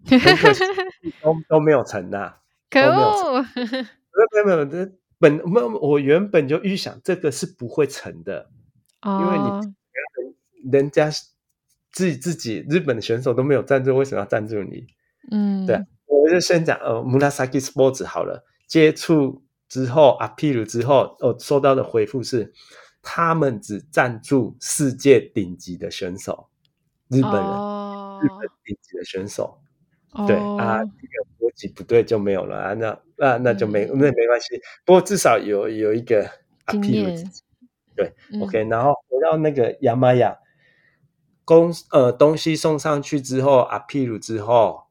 [1.20, 2.36] 都都没有成呐，
[2.70, 8.48] 可恶，没有没有没有，本我我原本就预想这个是不会成的，
[9.02, 9.38] 哦、因为
[10.64, 11.10] 你人家
[11.92, 14.86] 自己自己日本的选手都没有赞助，为什么要赞助你？
[15.30, 22.54] 嗯，对，我就先讲呃，Murasaki Sports 好了，接触之后 appeal 之后，我、哦、收到的回复是。
[23.08, 26.48] 他们只赞助世界顶级的选手，
[27.06, 28.20] 日本人，oh.
[28.20, 29.60] 日本顶级的选手
[30.10, 30.26] ，oh.
[30.26, 36.28] 对啊，这个国籍不对就没有了啊，那那那就没、嗯、那没关系，不过至少有有一个
[36.66, 37.30] appeal，
[37.94, 40.36] 对、嗯、，OK，然后回到那个亚玛雅
[41.44, 44.82] 公呃东西送上去之后 appeal 之后，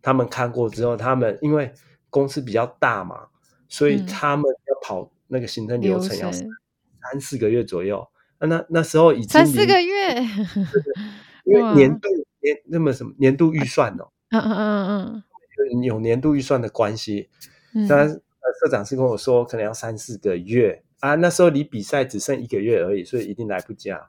[0.00, 1.74] 他们看过之后，他们因为
[2.08, 3.26] 公司比较大嘛，
[3.68, 6.30] 所以他们要跑那个行政流程要。
[7.10, 8.06] 三四个月左右，
[8.40, 10.14] 那那那时候已经三四个月，
[11.44, 12.08] 因为年度
[12.40, 14.52] 年那么什么年度预算哦，嗯嗯
[14.86, 15.22] 嗯
[15.72, 17.28] 嗯，有年度预算的关系，
[17.88, 20.82] 当然社长是跟我说可能要三四个月。
[21.00, 24.00] 啊，那时候离比赛只剩一个月而已，所以一定来不及啊。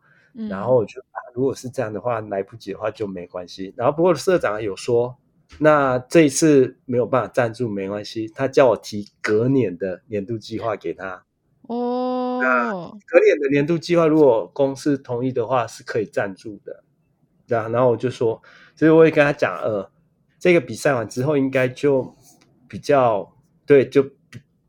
[0.49, 3.71] 然后我就啊，如果是这样的话，来不及的话就没关系。
[3.77, 5.15] 然后不过社长有说，
[5.59, 11.23] 那这一次没有办法赞助没关系，他叫我提隔年的年度计划给他。
[11.69, 12.73] 哦，那
[13.05, 16.84] 隔年的年度计划，如果公司同意的话，是可以赞助的，
[17.45, 17.67] 对啊。
[17.67, 18.41] 然后我就说，
[18.75, 19.91] 所以我也跟他讲，呃，
[20.39, 22.15] 这个比赛完之后，应该就
[22.67, 23.36] 比较
[23.67, 24.03] 对，就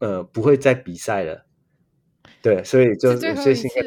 [0.01, 1.47] 呃不会再比赛了，
[2.43, 3.83] 对，所以就有些心对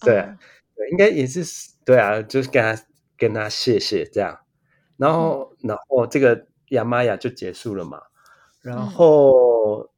[0.00, 0.38] 对、哦、
[0.74, 1.44] 对，应该也是
[1.84, 2.82] 对啊，就是跟他
[3.18, 4.38] 跟他谢谢这样，
[4.96, 8.00] 然后、嗯、然后这个亚玛亚就结束了嘛，
[8.62, 9.91] 然后。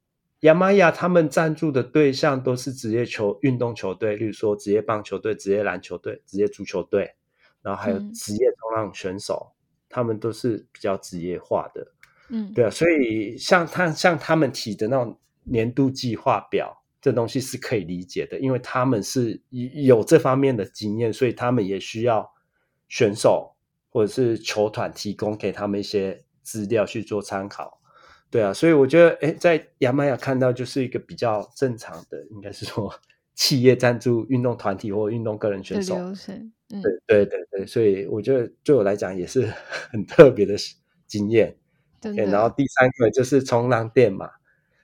[0.44, 7.14] 嗯亚麻亚他们赞助的对象都是职业球运动球队，例如说职业棒球队、职业篮球队、职业足球队，
[7.62, 9.57] 然后还有职业冲浪选手，嗯、
[9.88, 11.87] 他们都是比较职业化的。
[12.28, 22.30] 嗯，对啊，所以像他像他们提的那种年度计划表，这东西是可以理解的，因为他们是有这方面的经验，所以他们也需要
[22.90, 23.54] 选手
[23.88, 27.80] 或者是球团提供给他们一些资料去做参考。
[28.35, 32.92] 对啊，所以我觉得，哎，在亚马亚看到就是一个比较正常的，应该是说
[33.37, 35.97] 企业赞助运动团体或运动个人选手。
[35.97, 39.49] 嗯，对对对对，所以我觉得对我来讲也是
[39.92, 40.57] 很特别的
[41.07, 41.57] 经验。
[42.01, 44.29] 对，然后第三个就是冲浪店嘛，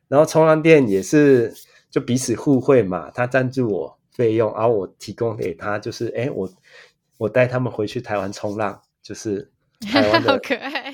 [0.06, 1.52] 然后冲浪店也是
[1.90, 6.48] 就彼此互惠嘛，他赞助我费用，然后我提供给他，就是哎，我
[7.18, 10.92] 我带他们回去台湾冲浪，就是台湾的， 好可爱，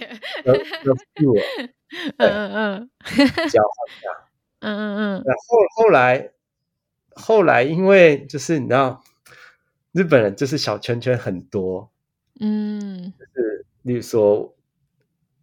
[2.18, 2.90] 嗯嗯嗯，
[3.48, 4.28] 交换一下，
[4.60, 5.22] 嗯嗯嗯。
[5.24, 6.32] 然后后来，
[7.14, 9.02] 后来因为就是你知道，
[9.92, 11.90] 日本人就是小圈圈很多，
[12.40, 14.54] 嗯，就是例如说，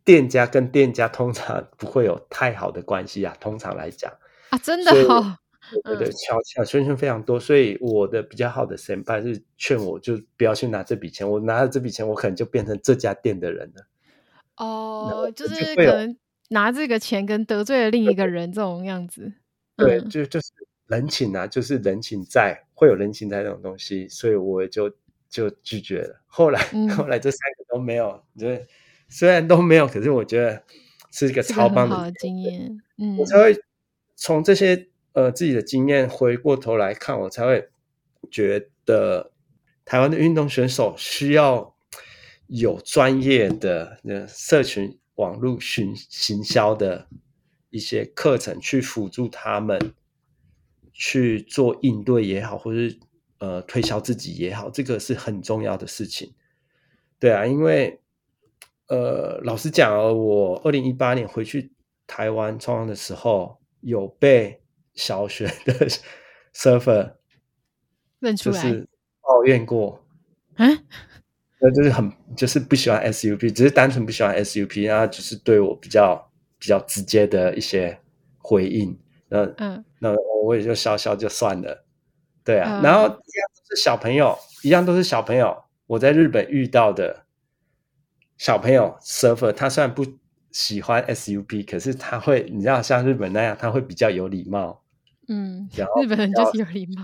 [0.03, 4.11] 店家跟店家通常不会有太好的关系啊，通常来讲
[4.49, 5.37] 啊，真的哦，
[5.83, 13.87] 对对，小小圈圈非常多，所以我的比较好的先辈是劝我就不要去拿这笔钱，我拿了这笔钱，我可能就变成这家店的人了。
[14.57, 16.17] 哦，就是可能。
[16.53, 19.33] 拿这个钱跟得罪了另一个人这种样子。
[19.75, 20.47] 对，嗯、就就是
[20.87, 24.89] 人情啊，就是人情债，会有人情债这种东西，所以我就
[25.29, 26.21] 就拒绝了。
[26.27, 28.47] 后来、嗯、 后来这三个都没有，就
[29.09, 30.63] 虽然都没有，可是我觉得
[31.11, 32.81] 是一个超棒的，的经验。
[32.97, 33.59] 嗯，我才会
[34.15, 37.69] 从这些呃自己的经验回过头来看，我才会
[38.29, 39.31] 觉得
[39.85, 41.75] 台湾的运动选手需要
[42.47, 47.07] 有专业的那社群网络行行销的。
[47.75, 49.95] 一些课程去辅助他们
[50.91, 52.99] 去做应对也好，或是
[53.39, 56.35] 呃推销自己也好，这个是很重要的事情。
[57.17, 57.99] 对啊，因为
[58.89, 61.71] 呃老实讲啊，我二零一八年回去
[62.05, 64.61] 台湾冲浪的时候，有被
[64.93, 65.87] 小学的
[66.53, 67.15] server
[68.19, 68.87] 认出来，就是
[69.19, 70.05] 抱怨过，
[70.57, 70.85] 嗯，
[71.63, 76.29] 那就是很就是不喜欢 SUP，只是单纯不喜欢 SUP，然后就是对我比较。
[76.59, 77.99] 比较直接的一些
[78.37, 78.97] 回应，
[79.27, 81.83] 那嗯，那我也就笑笑就算了，
[82.41, 82.79] 对啊。
[82.79, 85.61] 嗯、然后一样都是小朋友，一样都是小朋友。
[85.87, 87.25] 我在日本遇到的
[88.37, 90.05] 小朋友 surfer，他虽然不
[90.51, 94.82] 喜欢 SUP，可是他会，你知道像日本那样，他会比较有礼貌。
[95.27, 97.03] 嗯，然后日本人就是有礼貌。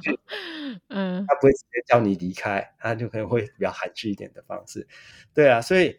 [0.88, 4.88] 嗯，他不会直接叫你离开，他就可能会比较含蓄一点的方式。
[5.34, 5.98] 对啊，所以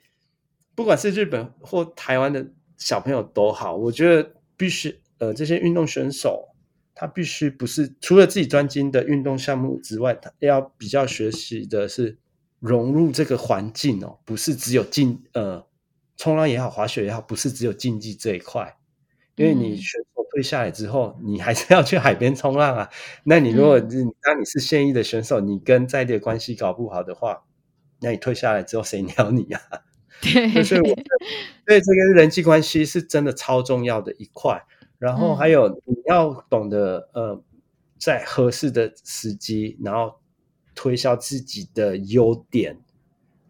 [0.74, 2.46] 不管是日本或台湾的。
[2.82, 6.48] 小朋友都好，我觉得必须呃，这些运动选手
[6.94, 12.16] 他必须不是除了自己专精的运动项目之外，他要比较学习的是
[12.58, 15.66] 融入这个环境哦，不是只有竞呃
[16.16, 18.74] 冲浪也好，滑雪也好，不是只有竞技这一块，
[19.36, 22.88] 因为你选手退下来之后，嗯、你还是要去海边冲浪啊。
[23.24, 27.44] 那你如果是当你是现役的选手，你跟在地的关系搞不好的话，
[28.00, 29.80] 那你退下来之后谁鸟你呀、 啊？
[30.22, 30.94] 对，所以我
[31.64, 34.64] 对这个人际关系是真的超重要的一块。
[34.98, 37.42] 然后还有你要懂得，呃，
[37.98, 40.20] 在合适的时机，然后
[40.74, 42.80] 推销自己的优点，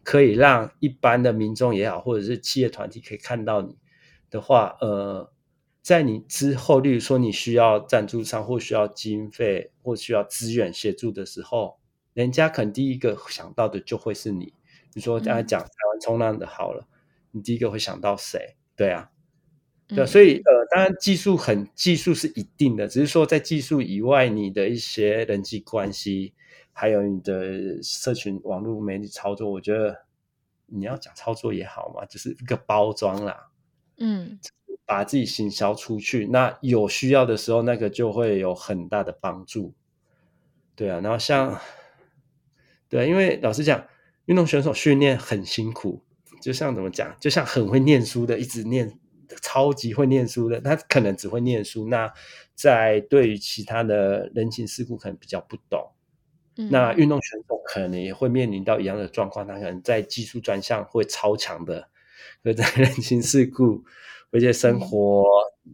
[0.04, 3.76] 可以让一般的民众也好，或者是企业团体可以看到你
[4.30, 5.32] 的话，呃，
[5.82, 11.78] 在你之后，例如说你需要赞助商或需要经费或需要资源协助的时候，
[12.12, 14.46] 人家可能第一个想到的就会是你。
[14.92, 16.86] 比如说刚才讲台湾冲浪的好了，
[17.30, 18.56] 你第一个会想到谁？
[18.76, 19.10] 对啊，
[19.88, 26.34] 对，所以呃，当然技术很技术是一定的，只是说在技术以外，你的一些人际关系，
[26.72, 30.06] 还有你的社群网络媒体操作，我觉得
[30.66, 33.50] 你要讲操作也好嘛，就是一个包装啦，
[33.98, 34.38] 嗯，
[34.90, 39.72] 把自己行销出去，那有需要的时候，那个就会有很大的帮助。
[40.74, 41.60] 对啊，然后像，
[42.88, 43.86] 对啊，因为老实讲。
[44.26, 46.04] 运动选手训练很辛苦，
[46.40, 48.96] 就像怎么讲，就像很会念书的，一直念，
[49.42, 51.88] 超级会念书的，他可能只会念书。
[51.88, 52.12] 那
[52.54, 55.90] 在对于其他的人情世故，可能比较不懂。
[56.56, 61.88] 嗯、那运动选手可能也会面临到一样的状况，他可能在技术专项会超强的，
[62.44, 63.82] 可在人情世故，
[64.30, 65.24] 而且生活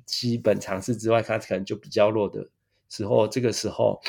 [0.04, 2.48] 基本常识之外，他可能就比较弱的
[2.88, 4.00] 时候，这个时候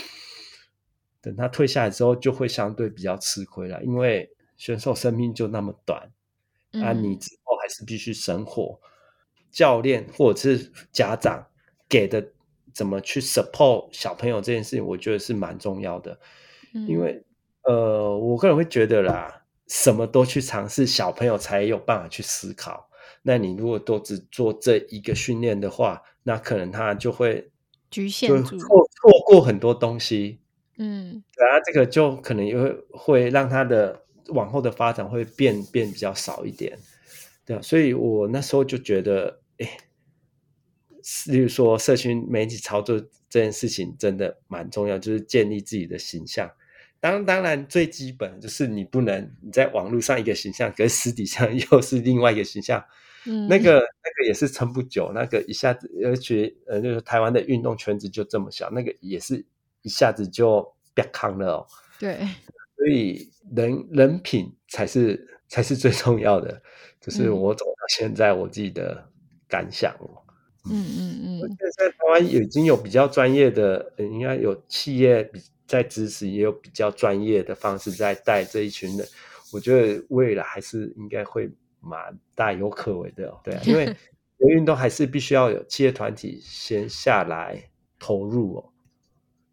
[1.22, 4.30] 等他退下来之后，就会相对比较吃亏了，因为。
[4.58, 6.12] 选手生命就那么短，
[6.72, 8.80] 嗯、啊，你之后还是必须生活。
[9.52, 11.46] 教练或者是家长
[11.88, 12.32] 给的
[12.74, 16.20] 怎么去 support 小朋友这件事情，我觉得是蛮重要的。
[16.74, 17.24] 嗯、因为
[17.66, 22.87] 呃，我个人会觉得啦，什么都去尝试，小朋友才有办法去思考。
[23.28, 27.52] 那你如果都只做这一个训练的话，那可能他就会
[27.92, 30.40] 局限住，错错过很多东西。
[30.78, 34.04] 嗯，对啊，这个就可能也会会让他的。
[34.32, 36.78] 往后的发展会变变比较少一点，
[37.46, 39.78] 对啊，所以我那时候就觉得，哎，
[41.28, 46.52] 例如说社群媒体操作这件事情真的蛮重要，就是建立自己的形象。
[47.00, 52.84] 当当然最基本就是你不能你在网络上一个形象，可是私底下 又是另外一个形象，
[53.28, 59.46] 嗯，那个那个也是撑不久，那个一下子而且呃，就是台湾的运动圈子就这么小，那个也是
[59.82, 61.68] 一下子就变康了哦，
[62.00, 62.18] 对。
[62.78, 66.62] 所以人人品才是才是最重要的，
[67.02, 69.04] 就是我走到现在我自己的
[69.48, 69.96] 感想。
[70.70, 79.08] 嗯嗯嗯，现在台湾已经有比较专业的，应该有企业比在支持，也有比较专业的方式在带这一群人。
[79.52, 81.50] 我觉得未来还是应该会
[81.88, 83.96] 蛮大有可为的，哦 对啊，因为
[84.40, 88.74] 运动还是必须要有企业团体先下来投入哦。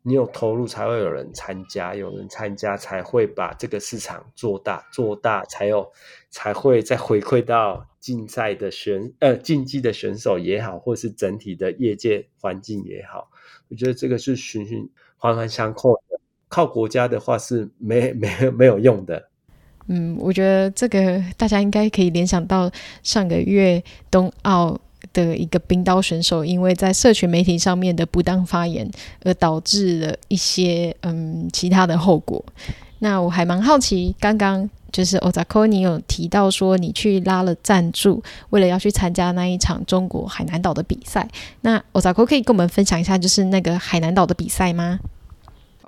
[0.07, 5.91] 你有投入才会有人参加，有人参加才会把这个市场做大，做大才有
[6.28, 13.30] 才会再回馈到竞赛的选呃竞技的选手也好，或是整体的业界环境也好，
[13.68, 16.20] 我觉得这个是循循环环相扣的。
[16.49, 19.30] 靠国家的话是没没没有用的。
[19.87, 22.70] 嗯，我觉得这个大家应该可以联想到
[23.03, 24.78] 上个月冬奥。
[25.12, 28.91] 的一个冰刀选手，因为在社群媒体上面的不当发言，
[29.22, 32.43] 而导致了一些嗯其他的后果。
[33.01, 41.28] 那我还蛮好奇，刚刚就是 Ozako 你有提到说你去拉了赞助，为了要去参加那一场中国海南岛的比赛。
[41.61, 44.99] 那 Ozako 可以跟我们分享一下，就是那个海南岛的比赛吗？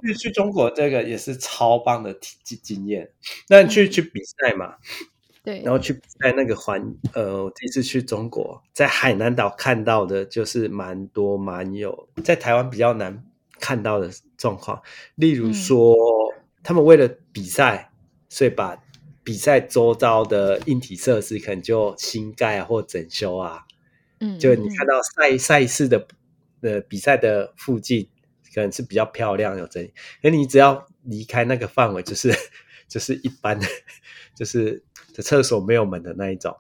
[0.06, 3.10] 去去中国这个也是超棒的体经验。
[3.48, 4.76] 那你去去比赛嘛？
[5.42, 13.24] 对，然后去在那个环，呃，我第一次去中国，在海南岛看到的就是蛮多蛮有在台湾比较难
[13.60, 14.82] 看到的状况，
[15.14, 17.92] 例如说，嗯、他们为了比赛，
[18.28, 18.82] 所以把
[19.22, 23.66] 比赛周遭的硬体设施可能就新盖啊或整修啊，
[24.18, 26.08] 嗯，就你看到赛赛事的
[26.62, 28.08] 呃比赛的附近
[28.56, 32.34] 可能是比较漂亮有整理，可你只要离开那个范围，就是
[32.90, 33.66] 就是一般的，
[34.34, 34.82] 就是。
[35.14, 36.54] 的厕所没有门的那一种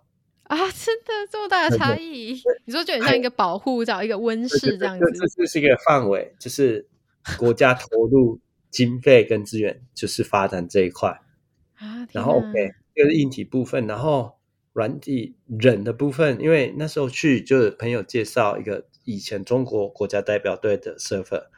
[0.44, 2.40] 啊，真的这么大的差异？
[2.64, 5.04] 你说就很像一个保护罩，一个温室这样子。
[5.12, 6.88] 这这是一个范围，就是
[7.36, 8.40] 国家投入
[8.70, 11.20] 经费跟资源，就是发展这一块
[11.74, 12.08] 啊。
[12.12, 14.38] 然后 OK，就是硬体部分，然后
[14.72, 21.48] 软体人的部分，因为那时候去就是朋友介绍一个以前中国国家代表队的 surfer。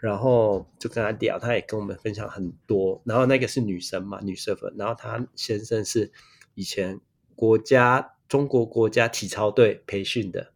[0.00, 3.02] 然后就跟他聊，他也跟我们分享很多。
[3.04, 4.72] 然后那个是女生嘛，女 surfer。
[4.78, 6.10] 然后她先生是
[6.54, 6.98] 以前
[7.36, 10.52] 国家中国国家体操队培训的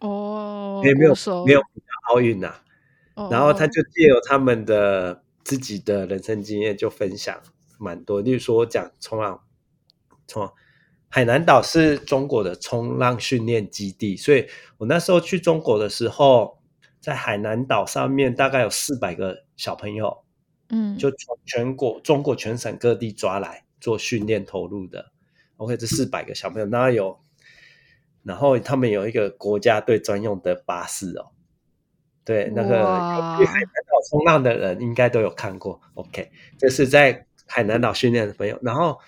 [0.00, 1.60] 哦，没有没有没有
[2.08, 2.62] 奥运呐、啊。
[3.16, 7.42] 哦、然后他就借由他们的自己的人生经验，就分享
[7.78, 8.22] 蛮多。
[8.22, 9.42] 例如说讲冲浪，
[10.26, 10.54] 冲浪，
[11.10, 14.46] 海南岛是中国的冲浪训练基地，所以
[14.78, 16.56] 我那时候去中国的时候。
[17.06, 20.24] 在海南岛上面，大概有四百个小朋友，
[20.70, 25.12] 嗯，就从全国中国全省各地抓来做训练投入的。
[25.58, 27.16] OK，这四百个小朋友，那有，
[28.24, 31.30] 然后他们有一个国家队专用的巴士哦。
[32.24, 32.70] 对，那个
[33.38, 35.80] 去海南岛冲浪的人应该都有看过。
[35.94, 36.28] OK，
[36.58, 38.98] 这是在海南岛训练的朋友，然后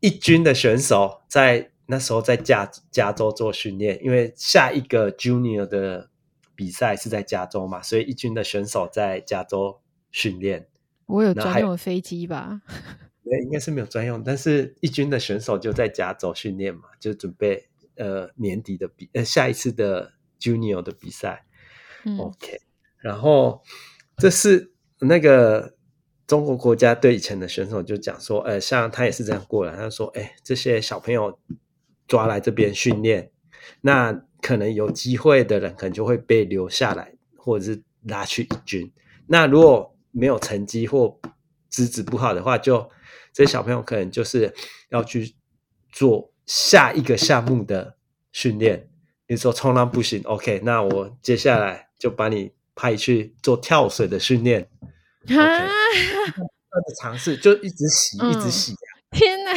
[0.00, 6.08] 一军的选手在那时候在加加州做训练，因为下一个 Junior 的。
[6.54, 9.80] 比赛是在加州嘛，所以一军的选手在加州
[10.10, 10.68] 训练。
[11.06, 12.62] 我有专用的飞机吧？
[13.24, 21.44] 对，应该是没有专用，但是一军的选手就在加州训练嘛，就准备呃年底的比呃下一次的 Junior 的比赛。
[22.04, 22.60] 嗯、OK，
[22.98, 23.62] 然后
[24.16, 25.76] 这是那个
[26.26, 31.38] 中国国家队以前的选手就讲说，呃，像他也是这样过来，他说，哎，这些小朋友
[32.06, 33.30] 抓来这边训练，
[33.82, 34.24] 那。
[34.42, 38.92] 可能有机会的人，可能就会被留下来，或者是拉去一军。
[39.26, 41.18] 那如果没有成绩或
[41.70, 42.90] 资质不好的话，就
[43.32, 44.52] 这些小朋友可能就是
[44.90, 45.34] 要去
[45.90, 47.96] 做下一个项目的
[48.32, 48.90] 训练。
[49.24, 54.68] 比如说冲浪不行，OK，那我接下来就把你派去做跳水的训练。
[55.24, 58.72] OK，尝试就一直洗，一直洗。
[58.72, 58.76] 嗯、
[59.12, 59.52] 天哪！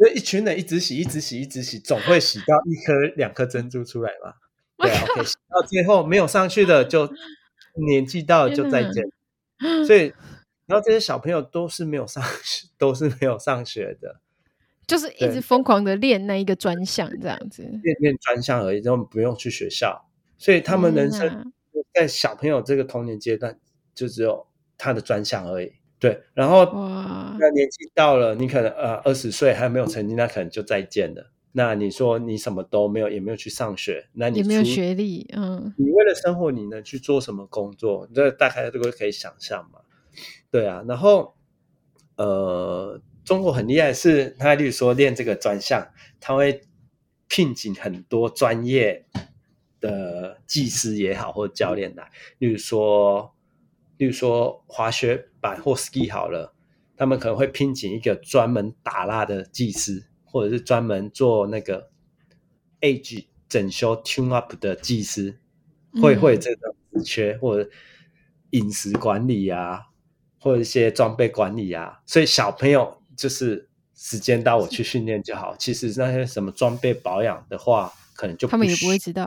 [0.00, 4.32] 就一群人一直洗，一直洗，一直洗，总会洗到一颗、两颗珍珠出来嘛？
[4.80, 7.06] 对啊，OK，洗到最后没有上去的，就
[7.86, 9.04] 年纪到了就再见。
[9.86, 10.10] 所以，
[10.64, 14.20] 然后这些小朋友都是没有上学， 都是没有上学的，
[14.86, 21.52] 就是一直疯狂的练那一个专项，这样子练练专项而已，他们不用去学校，所以他们人生
[21.92, 23.60] 在小朋友这个童年阶段，
[23.94, 24.46] 就只有
[24.78, 25.74] 他的专项而已。
[26.00, 26.64] 对，然后
[27.38, 31.30] 那年纪到了，你可能呃二十岁还没有成绩，那可能就再见了。
[31.52, 38.08] 那你说你什么都没有，也没有去上学，那你也没有学历，嗯，你为了生活，你能去做什么工作？
[38.14, 39.80] 这大概都可以想象嘛。
[40.50, 41.34] 对啊，然后
[42.16, 45.86] 呃，中国很厉害的是，他例如说练这个专项，
[46.18, 46.62] 他会
[47.28, 49.04] 聘请很多专业
[49.80, 53.34] 的技师也好，或者教练来，例如说。
[53.98, 56.54] 例如说滑雪板或 ski 好了，
[56.96, 61.90] 他们可能会聘请一个专门打蜡的技师，或者是专门做那个
[62.80, 65.38] age 整修 tune up 的技师，
[66.02, 67.68] 会会这个职缺，或者
[68.50, 69.86] 饮食管理啊，
[70.38, 72.00] 或者一些装备管理啊。
[72.04, 75.56] 所以小朋友就是时间到，我去训练就好。
[75.56, 79.26] 其实那些什么装备保养的话，可能就他们也不会知道，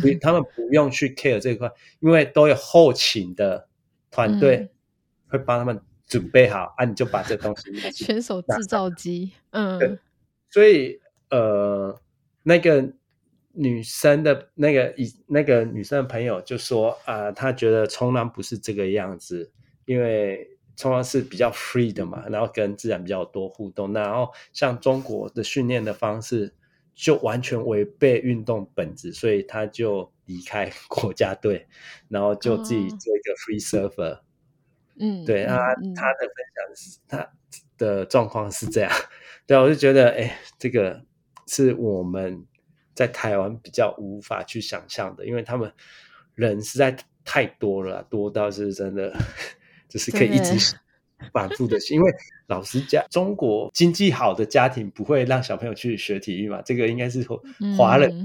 [0.00, 3.68] 所以他们不用去 care 这一块，因为都有后勤的。
[4.14, 4.70] 团队
[5.32, 9.98] 会帮他们准备好，啊，你就把这东西选 手制造机，嗯，
[10.50, 11.98] 所以呃，
[12.42, 12.92] 那个
[13.52, 19.50] 女生的那个以那个女生的朋友就说啊，呃，她觉得冲浪不是这个样子，
[19.86, 26.52] 因为冲浪是比较 free 的嘛，然后跟自然比较多互动，然后像中国的训练的方式
[26.94, 31.66] 就完全违背运动本质，所以她就离开国家队，
[32.08, 34.14] 然后就自己做一个 free surfer。
[34.16, 34.20] 哦
[35.02, 35.58] 嗯，对啊，
[35.96, 37.28] 他的分享是他
[37.76, 38.92] 的状况是这样，
[39.48, 41.02] 对，我就觉得，哎，这个
[41.48, 42.46] 是我们
[42.94, 45.72] 在台湾比较无法去想象的，因为他们
[46.36, 49.12] 人实在太多了，多到是真的，
[49.90, 50.76] 就是可以一直
[51.32, 51.76] 反复的。
[51.90, 52.12] 因为
[52.46, 57.26] 老实讲，中国经济好的家庭不会让小朋友去学体育嘛，这个应该是
[57.76, 58.24] 华人的一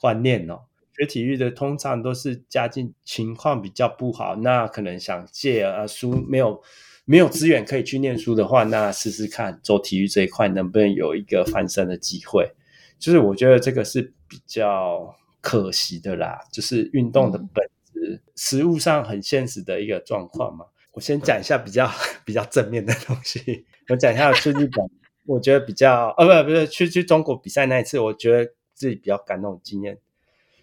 [0.00, 0.62] 观念哦。
[0.98, 6.60] 学体育的通常都是家境情况比较不好，那可能想借啊书没有
[7.04, 12.50] 没有资源可以去念书的话，那试试看走体育这一块能不能有一个翻身的机会。
[12.98, 20.64] 就是我觉得这个是比较可惜的啦，就是运动的本质，实物上很现实的一个状况嘛。
[20.90, 21.88] 我先讲一下比较
[22.24, 24.84] 比较正面的东西，我讲一下去日本，
[25.26, 29.96] 我觉得比较呃不不是去去中国比赛那一次，我觉得自己比较感动的经验。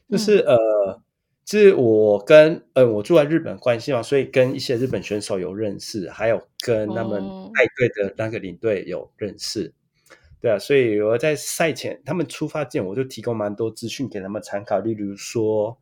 [0.09, 1.01] 就是呃，
[1.45, 7.21] 是我跟呃我住在日本关系嘛，所以跟一些日本选手有认识，还有跟他们
[7.53, 9.73] 带队的那个领队有认识，哦、
[10.41, 15.77] 对啊，所以我在赛前他们出发前，我就提供蛮多资讯给他们参考，例如说，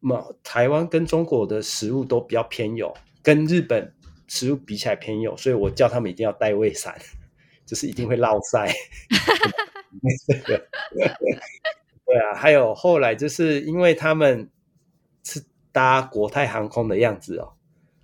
[0.00, 3.94] 嘛台湾跟中国的食物都比较偏油，跟日本
[4.26, 6.98] 食物比起来偏油，所以我叫他们一定要带胃散，
[7.64, 8.72] 就是一定会落赛。
[12.10, 14.50] 对啊，还有后来就是因为他们
[15.22, 17.52] 是搭国泰航空的样子哦，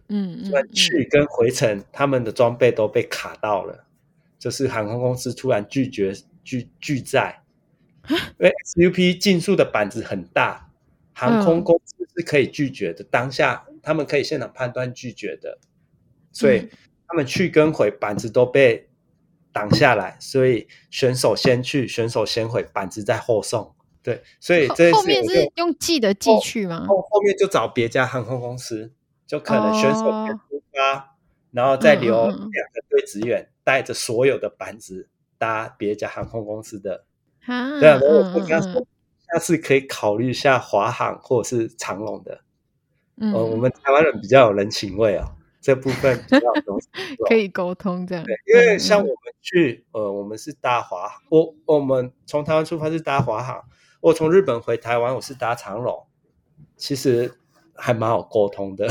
[0.09, 3.85] 嗯嗯，去跟回程他们的装备都被卡到了，
[4.39, 7.43] 就是航空公司突然拒绝拒拒载，
[8.09, 10.71] 因为 SUP 竞速的板子很大，
[11.13, 15.59] 航空公司是可以拒绝的，嗯、当下他们可以现场判断拒绝的，
[16.31, 16.69] 所以
[17.09, 18.89] 他们去跟回板子都被
[19.51, 23.75] 挡下来，所以选手先去，选手先回，板子再后送。
[24.07, 26.87] 对，所以这后面是用寄的寄去吗？
[26.87, 28.93] 后后面就找别家航空公司，
[29.27, 31.05] 就可能选手先出发，哦、
[31.51, 37.05] 然后再留两个队职员带着所有的板子搭别家航空公司的。
[37.47, 38.75] 啊，对啊，我我跟他说，
[39.33, 42.43] 下次可以考虑一下华航或者是长龙的。
[43.17, 46.47] 嗯、呃，我们台湾人比较有人情味哦，这部分比较
[47.29, 48.25] 可以沟通这样。
[48.25, 53.65] 对，因为像我们去，呃，我们是搭华航，我我们从台湾出发是搭华航。
[54.01, 56.07] 我从日本回台湾，我是搭长龙，
[56.77, 57.39] 其实
[57.75, 58.87] 还蛮好沟通的。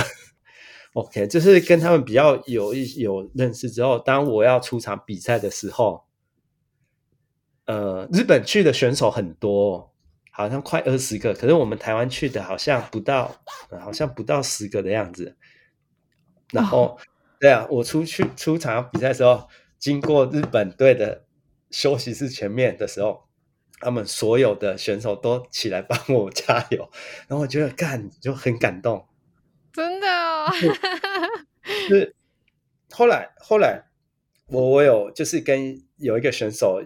[0.93, 6.05] OK，就是跟他们比较有一有认识之后，当我要出场比赛的时候，
[7.65, 9.93] 呃，日本去的选手很多，
[10.31, 13.35] 好像快二十个，可是我们台湾去的好像不到，
[13.79, 15.37] 好像不到十个的样子。
[16.51, 16.97] 然后，哦、
[17.39, 19.47] 对啊，我出去出场比赛的时候，
[19.77, 21.25] 经过日本队的
[21.69, 23.24] 休息室前面的时候。
[23.79, 26.89] 他们所有的选手都起来帮我加油，
[27.27, 29.05] 然后我觉得干就很感动，
[29.71, 30.49] 真的哦。
[31.87, 32.15] 是
[32.91, 33.83] 后来后来
[34.47, 36.81] 我我有就是跟有一个选手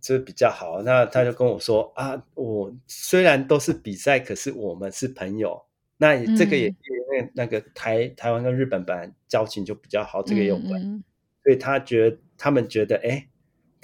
[0.00, 5.64] 就是比较好，那他就跟我说啊，我虽然都是比赛，可是我们是朋友。
[5.96, 6.74] 那这个也因
[7.10, 11.04] 为那个台台湾跟日本本来交情就比较好，这个有关，嗯嗯，
[11.42, 13.08] 所以他觉得他们觉得哎。
[13.08, 13.28] 诶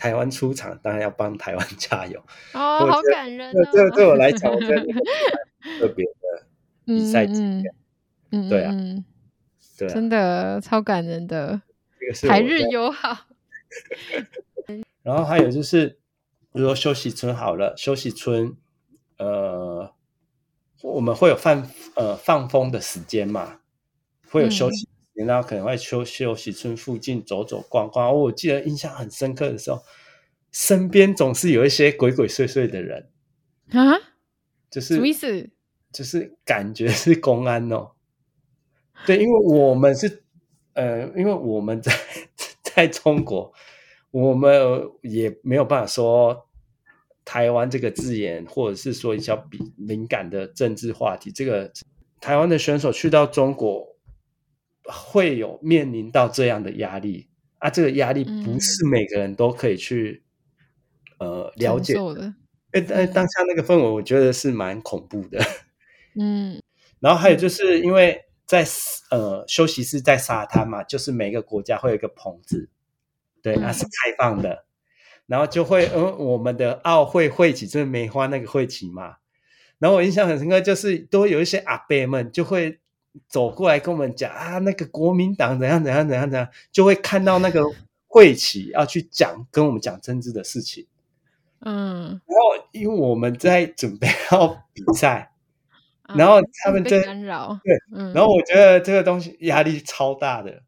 [0.01, 2.19] 台湾出场，当然要帮台湾加油
[2.55, 3.69] 哦，好感人、哦。
[3.71, 4.81] 对，对我来讲，我觉得
[5.79, 6.47] 特别的
[6.87, 7.75] 比赛经验，
[8.31, 8.73] 嗯，对啊，
[9.77, 11.61] 对啊，真的超感人的。
[12.27, 13.27] 台日友好。
[15.05, 15.99] 然后还有就是，
[16.53, 18.57] 比如说休息村好了，休息村，
[19.19, 19.93] 呃，
[20.83, 23.61] 我们会有放呃放风的时间嘛，
[24.31, 24.89] 会有休息。
[25.25, 28.13] 嗯然后可能会休休息村附近走走逛逛。
[28.15, 29.83] 我记得印象很深刻的时候，
[30.51, 33.09] 身边总是有一些鬼鬼祟祟的人
[33.71, 33.95] 啊，
[34.71, 35.51] 就是什么意思？
[35.93, 37.93] 就是感觉是公安哦。
[39.07, 40.25] 对，因为我们是
[40.75, 41.93] 呃，因为我们在
[42.63, 43.53] 在中国，
[44.11, 46.49] 我们也没有办法说
[47.25, 51.31] 台湾这个字眼，或者是说一些比敏感的政治话题。
[51.31, 51.73] 这个
[52.21, 53.90] 台湾的选手去到中国。
[54.91, 57.29] 会有面临到这样的压力
[57.59, 57.71] 啊！
[57.71, 60.23] 这个压力不是每个人都可以去、
[61.19, 62.35] 嗯、呃了解的。
[62.73, 65.41] 哎，当当下那个氛围，我觉得是蛮恐怖的。
[66.15, 66.61] 嗯，
[67.01, 68.65] 然后还有就是因为在
[69.11, 72.69] 呃休息室在沙滩嘛，就是每个国家会有一个棚子，
[73.43, 74.65] 对，那是开放的，
[75.27, 79.17] 然后就会嗯，我们的奥会会旗就是梅花那个会旗嘛，
[79.79, 82.81] 然后我印象很深刻，就是都有一些阿伯们就会
[83.29, 87.63] 走过来跟我们讲啊，那个国民党怎样怎样怎样怎样，就会看到那个
[88.07, 90.87] 会旗要去讲跟我们讲政治的事情，
[91.61, 95.29] 嗯，然后因为我们在准备要比赛。
[96.17, 100.61] 然后他们在干扰，对，嗯，然后我觉得这个东西压力超大的，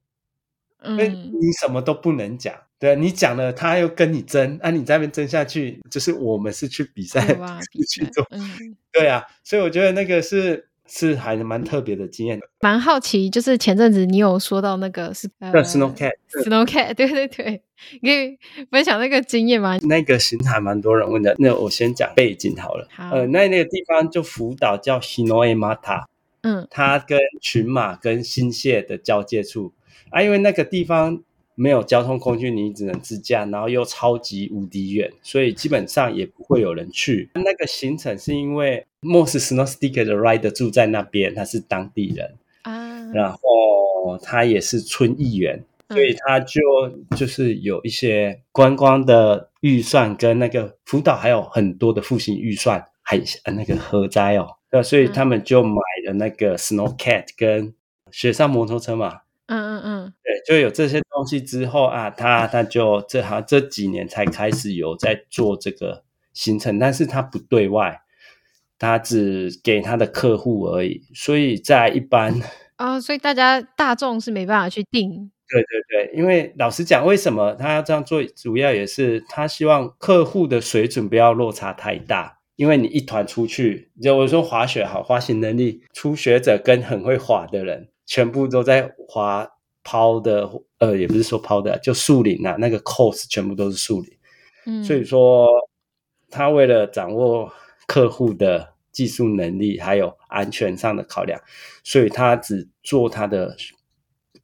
[0.78, 7.26] 嗯，因为你什么都不能讲，对，你讲了他又跟你争，啊，你在那边争下去，就是我们是去比赛，
[7.90, 10.68] 去做，嗯，对啊，所以我觉得那个是。
[10.94, 17.62] 是还是蛮特别的经验，蛮好奇，就是前阵子你有说到那个是呃，Snow Cat，Snow Cat，对对对，
[18.02, 18.38] 你可以
[18.70, 19.78] 分享那个经验吗？
[19.84, 22.86] 那个行程还蛮多人问的，那我先讲背景好了。
[22.90, 26.04] 好，呃，那那个地方就福岛叫 Hinoemata，
[26.42, 29.72] 嗯，它跟群马跟新泻的交界处
[30.10, 31.22] 啊，因为那个地方。
[31.54, 37.30] 没有交通工具，你只能自驾，然后又超级无敌远，所以基本上也不会有人去。
[37.34, 46.60] 那个行程是因为 Moss Snow Sticker 的 Rider 住在那边，他是当地人啊，然后他也是村议员，所以他就
[47.16, 53.20] 就是有一些观光的预算跟那个福岛还有很多的复兴预算，还
[53.54, 57.74] 那个核灾哦，那所以他们就买了那个 Snow Cat 跟
[58.10, 59.20] 雪上摩托车嘛。
[59.46, 68.00] 嗯嗯嗯，对，就有这些东西之后啊，他他就这好像这几年才开始有在做这个行程，但是他不对外，
[68.78, 72.34] 他只给他的客户而已，所以在一般
[72.78, 75.30] 哦，所以大家大众是没办法去定。
[75.48, 78.24] 对对对，因为老实讲，为什么他要这样做？
[78.24, 87.88] 主要也是他希望客户的水准不要落差太大，因为你一团出去，就我说滑雪好，滑行能力初学者跟很会滑的人。
[88.04, 89.48] 全部都在滑
[89.84, 94.10] 抛的，呃，也不是说抛的，就树林啊，那个 course 全部都是树林。
[94.66, 95.48] 嗯，所以说
[96.30, 97.52] 他为了掌握
[97.86, 101.40] 客户的技术能力，还有安全上的考量，
[101.82, 103.56] 所以他只做他的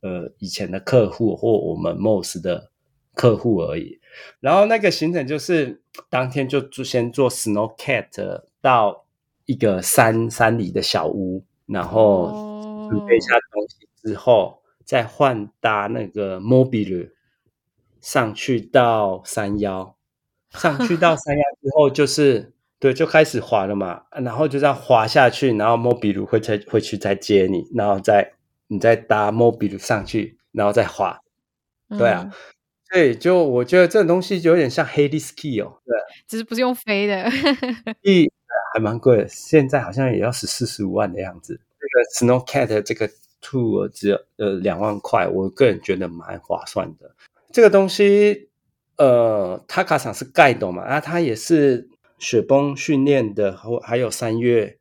[0.01, 2.71] 呃以前的客户或我们 most 的
[3.15, 4.01] 客户而已。
[4.41, 9.05] 然后那个行程就是当天就就先做 Snow Cat 到
[9.47, 12.25] 一个山山里的小屋，然后。
[12.25, 12.55] 哦
[12.91, 17.11] 准备一下东西之后，再换搭那个 Mobile
[18.01, 19.95] 上去到山腰，
[20.53, 28.33] 上去到山腰之后就是对，就开始滑了嘛，然后就这样滑下去，然后 Mobile 会再会去再接你，然后再
[28.69, 31.21] 你再搭 Mobile 上去，然后再滑，
[31.99, 32.33] 对啊，
[32.91, 35.95] 所以就我觉得这种东西就有点像 Heli-Ski 哦，对，
[36.27, 37.31] 只是不是用飞的，
[38.01, 38.33] 一
[38.73, 41.61] 还蛮贵的，现在好像也要十四十五万的样子。
[41.79, 43.11] 这个 Snow Cat 这个
[43.41, 47.15] tour 只有呃两万块，我个人觉得蛮划算的。
[47.53, 48.51] 这个东西，
[48.97, 54.79] 呃，Taka 是盖斗嘛，啊，他也是雪崩训练的，还还有三月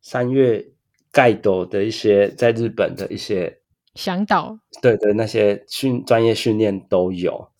[0.00, 0.66] 三月
[1.12, 3.60] 盖斗的一些在日本的一些
[3.94, 7.50] 向导，对对，那些训专业训练都有，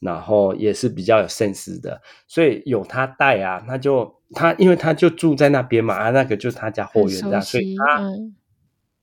[0.00, 4.14] 然后也是比较有 sense 的，所以有他带啊，那就。
[4.36, 8.34] 他因为他就住在那边嘛，啊，那个就是他家后院这样，所以他、嗯、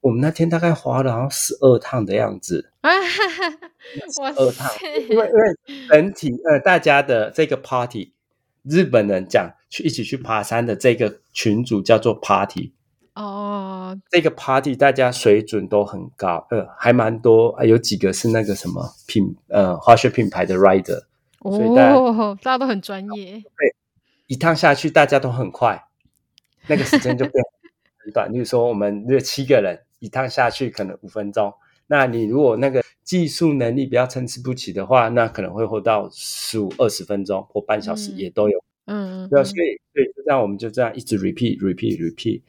[0.02, 4.70] 我们那天大概滑了好像十二趟的样子， 十二趟，
[5.10, 5.56] 因为因为
[5.89, 8.12] 整体呃大家的这个 party，
[8.64, 12.74] 日本人讲去一起去爬山的这个群组叫做 party
[13.14, 21.04] 哦，这个 party 大家水准都很高，呃，还蛮多，有几个是那个什么品呃滑雪品牌的 rider，
[21.41, 23.76] 所以大家，哦，大家都很专业，对。
[24.28, 25.88] 一趟下去，大家都很快，
[26.68, 27.43] 那个时间就变
[27.97, 28.32] 很短。
[28.32, 31.54] 例如说，我们这七个人一趟下去可能五分钟，
[31.88, 38.64] 那你如果那个技术能力比较参差不齐的话，那可能会活到十五二十分钟或半小时也都有。
[38.88, 42.41] 嗯，对，所以所以就这样，我们就这样一直 repeat repeat repeat。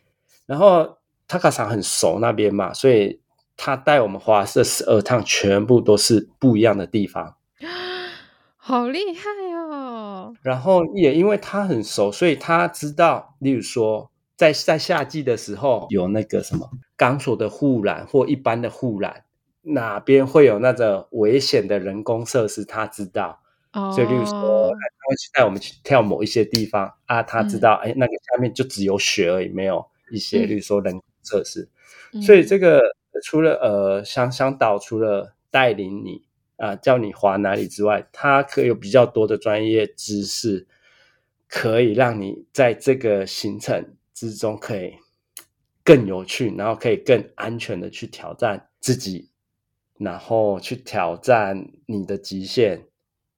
[0.47, 0.97] 然后
[1.29, 3.21] Taka 很熟那边嘛，所以
[3.57, 7.37] 他带我们花这十二趟，全部都是不一样的地方。
[8.57, 10.33] 好厉害哦！
[10.41, 16.71] 然后也因为他很熟，所以他知道，例如说，在在夏季的时候有那个什么
[17.03, 19.25] 钢索的护栏或一般的护栏，
[19.63, 23.41] 哪边会有那个危险的人工设施，他知道。
[23.73, 23.91] 哦。
[23.93, 31.69] 所以，例如说，他会去带我们去跳某一些地方啊，他知道，嗯、哎，那个下面就只有雪而已，没有一些，例如说人工设施。
[32.13, 32.81] 嗯、所以，这个
[33.25, 36.23] 除了呃，香香岛除了带领你。
[36.59, 40.69] 啊，叫你滑哪里之外，它可以有比较多的专业知识，
[41.49, 44.95] 可以让你在这个行程之中可以
[45.85, 49.31] 更有趣，然后可以更安全的去挑战自己，
[49.99, 52.87] 然后去挑战你的极限，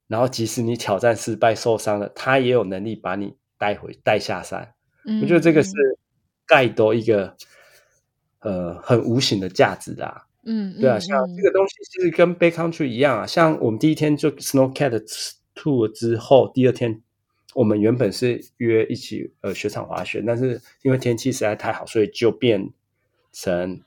[0.08, 4.74] 然后即使你挑战失败受伤了，他也有能力把你带回带下山。
[5.06, 5.70] 嗯，我觉得这个是
[6.46, 7.36] 盖多一个
[8.40, 10.26] 呃很无形的价值啦。
[10.44, 15.02] 嗯，对啊，像这个东西其实跟 backcountry 一样啊，像我们第一天就 snowcat
[15.54, 17.00] tour 之后，第二天。
[17.54, 22.68] 我们原本是约一起呃雪场滑雪，但是因为天气实在太好，所以就变
[23.32, 23.80] 成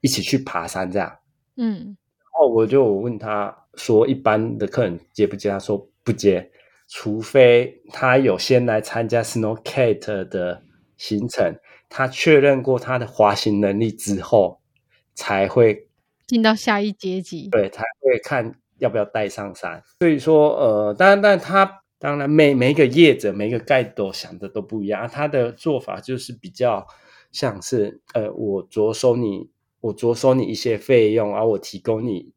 [0.00, 1.18] 一起去爬山这样。
[1.56, 5.50] 嗯，然后我就问他说，一般的客人接不接？
[5.50, 6.48] 他说不接，
[6.86, 10.62] 除非他有先来参加 Snowcat 的
[10.96, 11.58] 行程，
[11.88, 14.60] 他确认过他的滑行能力之后，
[15.14, 15.88] 才会
[16.28, 17.48] 进到下一阶级。
[17.50, 19.82] 对，才会看要不要带上山。
[19.98, 21.82] 所以说，呃，当然，但他。
[21.98, 25.08] 当然每，每每一个业者、每一个 guide 都想的都不一样。
[25.08, 26.86] 他的做法就是比较
[27.32, 32.32] 像是，呃，我着收你，我着收你一些费用，而我提供你，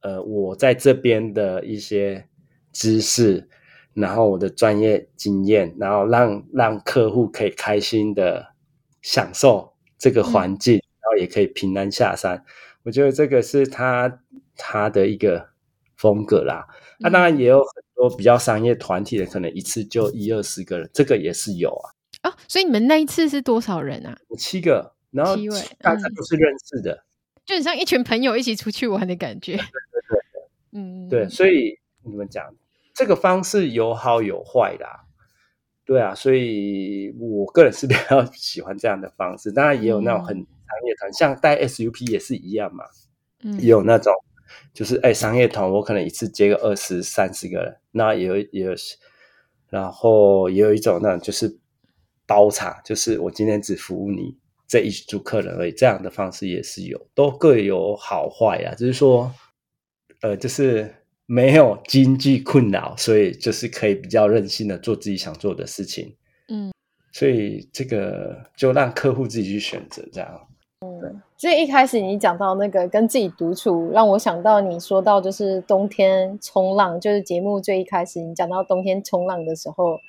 [0.00, 2.28] 呃，我在这边的一些
[2.72, 3.48] 知识，
[3.94, 8.54] 然后我的专业经验，然后让让客户可以开心的
[9.00, 12.44] 享受这个环境，然后也可以平安下山。
[12.82, 14.20] 我觉得这个是他
[14.56, 15.50] 他的一个
[15.96, 16.66] 风格啦。
[17.04, 21.92] 他、嗯啊、当然也有很多比较商业团体的，可能一次就一二十个人，这个也是有啊。
[22.22, 24.16] 哦，所以你们那一次是多少人啊？
[24.38, 25.36] 七个，然后
[25.80, 27.04] 大家都是认识的，嗯、
[27.44, 29.52] 就很像一群朋友一起出去玩的感觉。
[29.52, 32.54] 对对对，嗯，对，所以你们讲
[32.94, 35.04] 这个方式有好有坏啦。
[35.84, 39.52] 对啊，所以我个人是比较 喜欢这样的方式。
[39.52, 40.44] 当然也有那种很商
[40.86, 42.86] 业团，嗯、像带 SUP 也是一样嘛，
[43.42, 44.10] 嗯，也有那种。
[44.72, 48.74] 就是哎，商业团我可能一次接个二十三十个人，那也有也有，
[49.70, 51.58] 然后也有一种那种就是
[52.26, 54.36] 包场，就是我今天只服务你
[54.66, 58.74] 这一组客人而已，这样的方式也是有，都各有好坏呀。
[58.74, 59.32] 就是说，
[60.22, 60.94] 呃，就是
[61.26, 66.16] 没有经济困扰，所以就是可以比较任性的做自己想做的事情。
[66.48, 66.72] 嗯，
[67.12, 70.48] 所以这个就让客户自己去选择这样。
[71.44, 80.00] 所以一开始你讲到那个跟自己独处，让我想到你说到就是冬天冲浪，就是节目最一开始你讲到冬天冲浪的时候，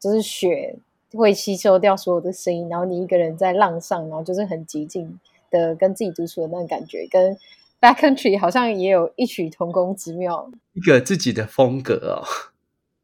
[0.00, 0.76] 就是雪
[1.12, 7.38] 会吸收掉所有的声音，然后你一个人在浪上，然后就是很寂静的跟自己独处的那种感觉，跟
[7.80, 12.26] backcountry 好像也有异曲同工之妙，一个自己的风格哦，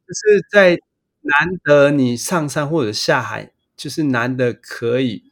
[0.05, 0.71] 就是在
[1.21, 5.31] 难得你上山或者下海，就是难得可以。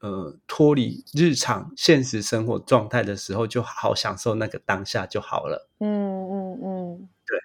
[0.00, 5.68] 呃，脱离日常现实生活状态的时候，就好好享受那个当下就好了。
[5.78, 7.38] 嗯嗯嗯，对，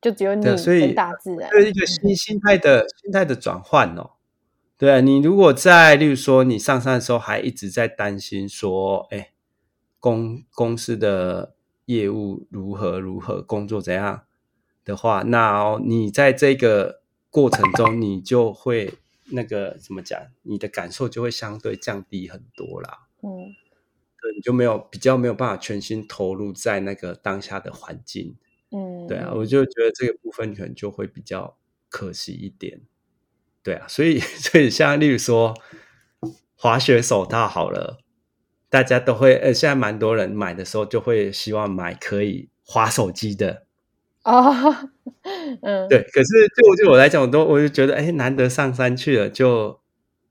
[0.00, 4.10] 就只有你所以大自然，就是一个心心态的心态的转换哦。
[4.76, 9.30] 对啊，你如果在，例如说你上山的时候还一直在担心说，哎，
[10.00, 14.22] 公公司的业务如何如何，工作怎样
[14.84, 17.00] 的话，那你在这个
[17.30, 18.94] 过程中，你就会。
[19.30, 20.20] 那个怎么讲？
[20.42, 23.06] 你的感受就会相对降低很多啦。
[23.22, 23.54] 嗯，
[24.20, 28.36] 对，你就没有比较没有办法全心投入在那个当下的环境。
[28.70, 31.56] 嗯，对啊，我就觉得这个部分可能就会比较
[31.88, 32.80] 可惜一点。
[33.62, 35.54] 对啊，所以 所以像例如说
[36.56, 38.00] 滑雪手套好了，
[38.68, 43.66] 大家都会呃，现在蛮多人买的时候就会希望买可以滑手机的。
[44.30, 44.90] 哦。
[45.62, 49.80] 嗯，对，可是就就我来讲，我都我就觉得，哎，难得上山去了，就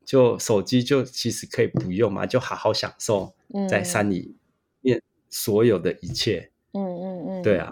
[0.03, 3.33] 就手机就其实可以不用嘛，就好好享受
[3.69, 4.35] 在山里
[4.81, 6.51] 面所有的一切。
[6.73, 7.71] 嗯嗯嗯，嗯对啊，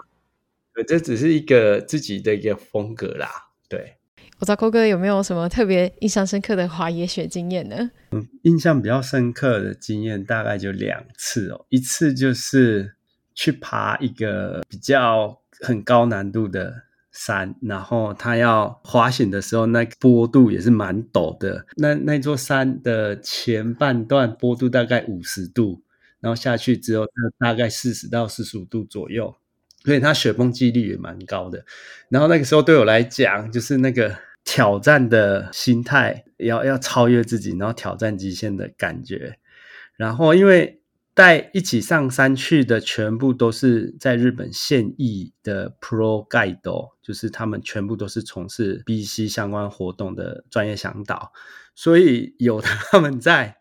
[0.86, 3.28] 这只是一个自己的一个风格啦。
[3.68, 3.96] 对，
[4.38, 7.90] 我知道寇哥有没有什么特别印象深刻的滑野雪经验呢？
[8.12, 12.94] 嗯，印象比较深刻的经验大概就两次哦，一次就是
[13.34, 16.84] 去爬一个比较很高难度的。
[17.12, 21.66] 山，然后他要滑行的时候，那坡度也是蛮陡的。
[21.74, 25.82] 那那座山的前半段坡度大概五十度，
[26.20, 27.04] 然后下去之后，
[27.36, 29.34] 大概四十到四十五度左右，
[29.84, 31.64] 所以它雪崩几率也蛮高的。
[32.08, 39.36] 然后那个时候对我来讲，就是那个挑战的心态，要要超越自己，然后挑战极限的感觉。
[39.96, 40.79] 然后因为。
[41.12, 51.32] 带一起上山去的全部都是在日本现役的 Pro Guide，就是他们全部都是从事 BC 相关活动的专业向导，
[51.74, 53.58] 所以有他们在，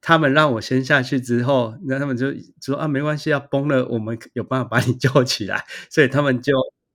[0.00, 6.52] 他们让我先下去之后，那他们就说啊，没关系，要崩了，我们有办法把你救起来，所以他们就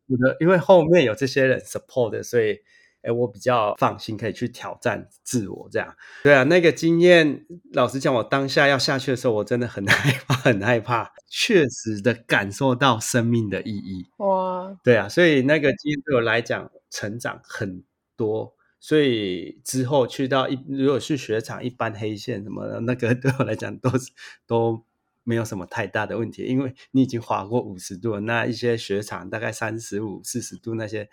[0.08, 2.60] 觉得，因为后面有这些人 support，所以
[3.08, 5.96] 哎，我比较放心，可以去挑战自我这样。
[6.24, 14.06] 对啊，那个经验，老实讲，我当下要下去的时候，我真的很 害怕，很害怕，确实的感受到生命的意义。
[14.18, 17.84] 哇，对啊，所以那个经验对我来讲，成长很
[18.16, 18.54] 多。
[18.80, 24.12] 所以之后去到一，如果是雪场一般黑线什么的，那个 对我来讲都是
[24.46, 24.84] 都
[25.24, 31.10] 没有什么太大的问题，因为你已经滑过五十度了，那一些雪场大概三十五、四十度那些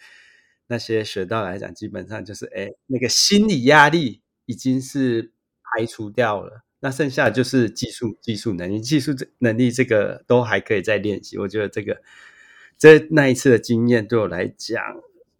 [0.67, 11.39] 那些学道来讲，基本上就是哎，那个心理压力已经是排除掉了，那剩下的就是技术、技术能力、技术能力这个都还可以再练习。
[11.39, 12.03] 我觉得这个
[12.79, 14.83] 这那一次的经验对我来讲。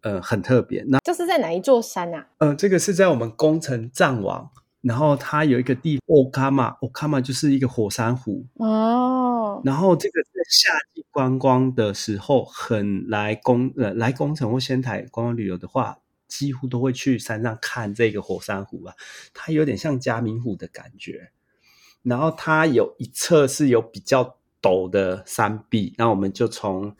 [0.01, 0.85] 呃，很特别。
[0.87, 2.27] 那这是在哪一座山啊？
[2.37, 4.51] 呃，这个是在我们宫城藏王，
[4.85, 9.59] 然后它有一个地奥卡玛，奥卡玛就是一个火山湖哦。
[9.65, 18.93] 然后这个在夏季观光的时候，很来工呃来工程或仙台观光旅游的话，几乎都会去山上看这个火山湖啊。
[19.33, 21.31] 它有点像嘉明湖的感觉，
[22.03, 26.95] 然后它有一侧是有比较陡的山壁，那我们就从。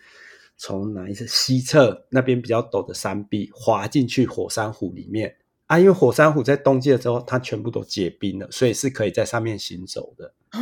[0.58, 5.36] 从哪一侧西侧那边比较陡的山壁滑进去火山湖里面
[5.68, 10.60] 啊，因为火山湖在冬季的时候它全部都结冰了，所以是可以在上面行走的啊。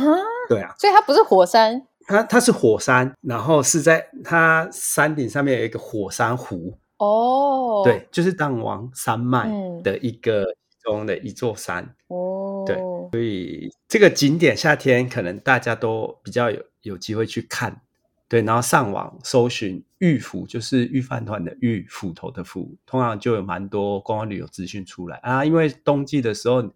[0.48, 7.82] 对啊，所以它不是火山，它它是火山，然后是在它山顶上面有一个火山湖哦。
[7.84, 9.50] 对，就是藏王山脉
[9.82, 12.64] 的一个其中的一座山哦。
[12.66, 12.76] 对，
[13.12, 17.82] 所以这个景点夏天可能大家都比较有有机会去看。
[18.26, 25.44] 对，然后上网搜寻御府，就是御饭团的御，斧头的斧，通常就有蛮多观光旅游资讯出来啊。
[25.44, 26.72] 因为冬季的时候，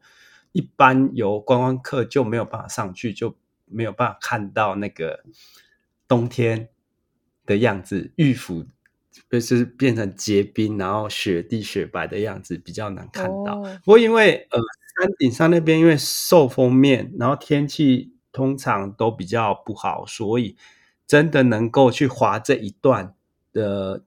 [0.52, 3.34] 一般游观光客就没有办法上去，就
[3.64, 5.24] 没有办法看到那个
[6.06, 6.68] 冬天
[7.46, 8.12] 的样子。
[8.16, 8.66] 玉斧
[9.30, 13.58] 就是变成结冰，然后雪地雪白的样子，比较难看到。
[13.58, 14.60] 哦、不过因为呃
[15.00, 20.54] 山顶上那边因为受封面，然后天气通常都比较不好，所以。
[21.08, 23.14] 真的能够去滑这一段
[23.52, 24.04] 的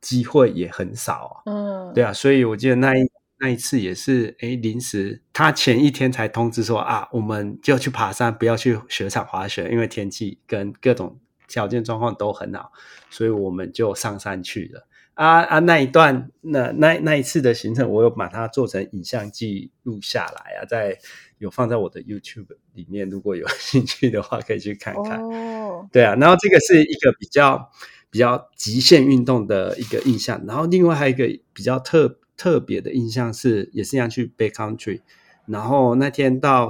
[0.00, 1.50] 机会也很少啊。
[1.50, 11.18] 嗯，对啊，所以我记得那一那一次也是，哎，临时他前一天才通知说啊，我们就去爬山，不要去雪场滑雪，因为天气跟各种
[11.48, 12.70] 条件状况都很好，
[13.10, 14.86] 所以我们就上山去了。
[15.14, 20.98] 啊啊，那一段那那那一次的行程，我有把它做成影像记录下来啊，在
[21.38, 25.22] 有放在我的 YouTube 里面，如果有 兴趣的话，可以去看看。
[25.22, 27.70] 哦，对啊，然后这个是一个比较
[28.10, 35.02] 比较极限运动的一个印象，然后另外还有一个比较特特别的印象是，也是一样去 Backcountry，
[35.46, 36.68] 然后那天到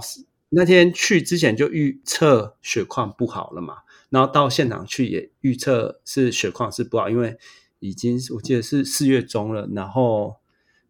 [0.50, 3.78] 那天去之前就预测雪况不好了嘛，
[4.10, 7.38] 然后到现场去也预测是雪况是不好，因为。
[7.84, 10.36] 已经我记得是四月中了，然后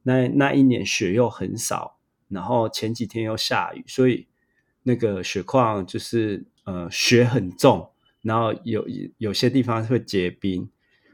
[0.05, 1.97] 那那一年雪又很少，
[2.28, 4.28] 然后前几天又下雨，所以
[4.84, 7.90] 那个雪况就是呃雪很重，
[8.22, 8.86] 然后有
[9.18, 10.70] 有些地方会结冰，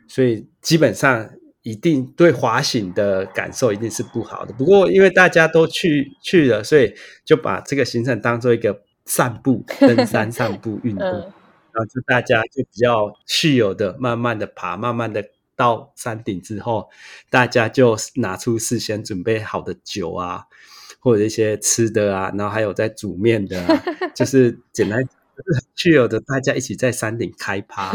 [0.07, 1.31] 所以基本上
[1.63, 4.53] 一定对滑行的感受一定是不好的。
[4.53, 6.93] 不过因为大家都去去了，所以
[7.25, 11.21] 就把这个行程当做一个散步、登山散步 运动，嗯、
[11.73, 15.25] 然后就大家就比较自由的慢慢的爬，慢慢的。
[15.61, 16.89] 到山顶之后，
[17.29, 20.47] 大家就拿出事先准备好的酒啊，
[21.01, 23.83] 或者一些吃的啊，然后还有在煮面的啊，
[24.15, 25.07] 就 是简单
[25.77, 27.93] 去有的大家一起在山顶开趴，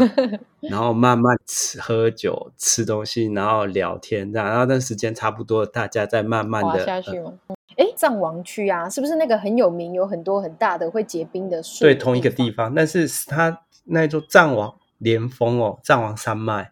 [0.60, 7.32] 然后慢慢吃喝酒、吃东西，然后聊天，然后那时间差不多，大家再慢慢的下去吗？
[7.76, 11.80] 哎、呃，藏王区啊，是不是那个很有名，有很多很大的会结冰的树？
[11.80, 16.70] 对，同一个地方，但是它那座藏王连峰哦，藏王山脉。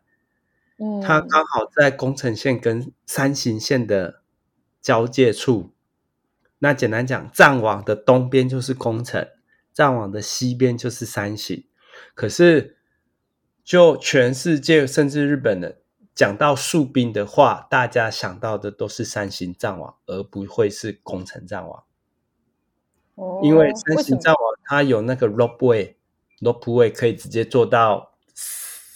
[1.03, 4.23] 它刚好在宫城县跟山形县的
[4.83, 5.73] 交界处。
[6.59, 9.29] 那简单讲，藏王的东边就是宫城，
[9.73, 11.67] 藏王的西边就是山形。
[12.15, 12.77] 可是，
[13.63, 15.79] 就全世界甚至日本人
[16.15, 21.85] 讲到树冰的话，大家想到的都是山形藏王，而不会是宫城藏王。
[23.15, 28.14] 哦，因为山形藏王它有那个 rope way，rope way 可以直接做到。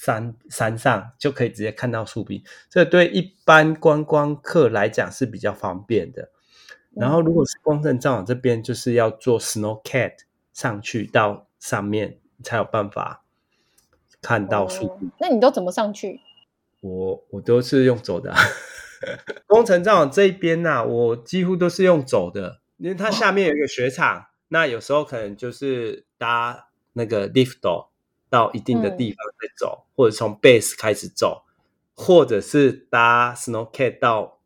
[0.01, 2.41] 山山上就可以直接看到树冰，
[2.71, 6.31] 这对一般观光客来讲是比较方便的。
[6.95, 10.13] 然后，如果是光正藏王这边，就是要坐 snow cat
[10.53, 13.25] 上去到上面，才有办法
[14.23, 15.11] 看到树冰。
[15.19, 16.21] 那你都怎么上去？
[16.81, 18.33] 我我都是用走的。
[19.49, 27.89] 宫城藏王这一边呢、啊，我几乎都是用走的，因为它下面有一个雪场，那有时候可能就是搭那个 lift。
[28.31, 31.45] 到一定的地方再走，嗯、或者从 base 开始走，
[31.95, 34.39] 或者是搭 snowcat 到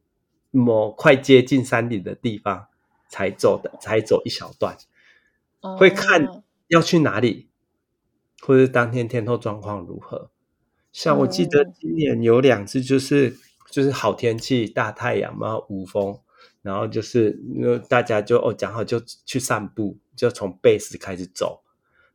[0.50, 2.66] 某快接近山顶的地方
[3.08, 4.76] 才走的，才走一小段，
[5.78, 7.48] 会看要去哪里，
[8.40, 10.30] 或者当天天候状况如何。
[10.92, 13.38] 像我记得今年有两次，就是
[13.70, 16.20] 就是好天气，大太阳嘛，无风，
[16.60, 17.40] 然后就是
[17.88, 21.61] 大家就哦讲好就去散步，就从 base 开始走，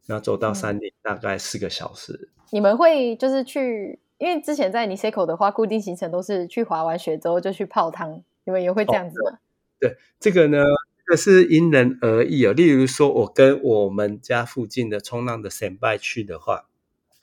[0.07, 2.31] 然后走到山顶大概四个小时。
[2.49, 9.31] 你们会就是去，因为之前在 Niseko 的话，固定行程都是去滑完雪之后就去泡汤，你们也会这样子吗？
[9.33, 9.39] 哦、
[9.79, 10.63] 对，这个呢，
[11.05, 12.53] 这个是因人而异哦。
[12.53, 16.65] 例如说，我跟我们家附近的冲浪的先辈去的话。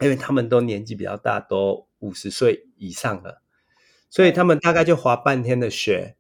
[0.01, 3.41] 因为他们都年纪比较大，都五十岁以上了，
[4.11, 6.17] 所以他们大概就滑半天的雪，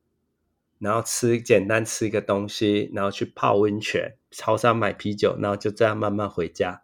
[0.84, 6.82] 然后吃简单吃一个东西，然后去泡温泉，超商买啤酒，然后就这样慢慢回家。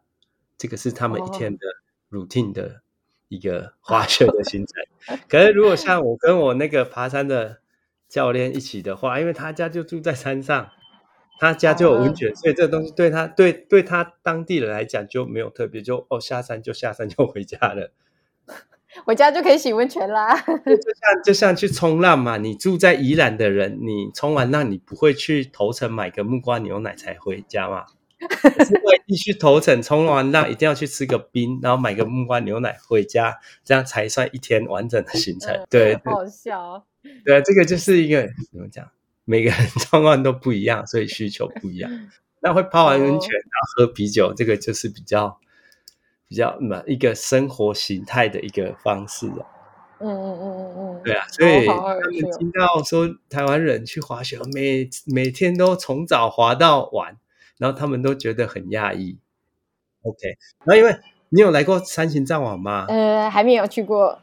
[0.59, 1.67] 这个是他们一天的
[2.11, 2.83] routine 的
[3.29, 5.19] 一个 滑雪的行程。
[5.29, 7.61] 可是如果像我跟我那个爬山的
[8.09, 10.71] 教练一起的话，因为他家就住在山上。
[11.43, 17.93] 他家就有温泉，所以这个东西对他对对他当地人来讲就没有特别，就哦下山就下山就回家了，
[19.05, 20.35] 回家就可以洗温泉啦。
[20.41, 27.85] 就像就像去冲浪嘛，你住在宜兰的人，你冲完浪你不会去头城买个木瓜牛奶才回家嘛？
[28.21, 35.55] 是会必须头城冲完浪一定要去吃个冰，然后买个木瓜牛奶回家，这样才算一天完整的行程。
[35.71, 36.83] 对，对好笑哦。
[37.25, 38.23] 对，这个就是一个
[38.53, 38.87] 怎么讲？
[39.25, 39.59] 每个人
[39.91, 41.91] 状况都不一样，所以需求不一样。
[42.43, 45.39] 那会泡完温泉，然后喝啤酒，这个就是比较
[46.31, 49.43] 比较嘛一个生活形态的一个方式啊。
[49.99, 57.19] 嗯嗯嗯嗯嗯，对啊，所以他们听到说台湾人去滑雪，每每天都从早滑到晚，
[57.59, 59.19] 然后他们都觉得很讶异。
[60.03, 60.19] OK，
[60.65, 60.97] 那因为
[61.31, 62.87] 你有来过三星藏王吗？
[62.89, 64.21] 呃，还没有去过。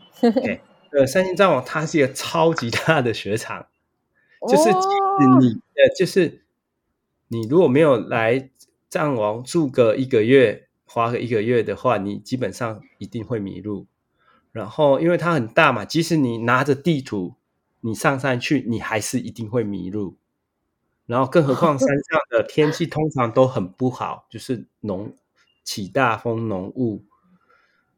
[0.94, 3.68] 呃，三星藏王它是一个超级大的雪场。
[4.48, 6.44] 就是即使你呃，就是
[7.28, 8.50] 你如果没有来
[8.90, 13.86] 藏王住个一个月，花个一个月的话，你基本上一定会迷路。
[14.52, 17.36] 然后因为它很大嘛，即使你拿着地图，
[17.82, 20.18] 你上山去，你还是一定会迷路。
[21.06, 25.16] 然后更何况山上的天气通常都很不好，就是浓
[25.64, 27.06] 起大风、浓雾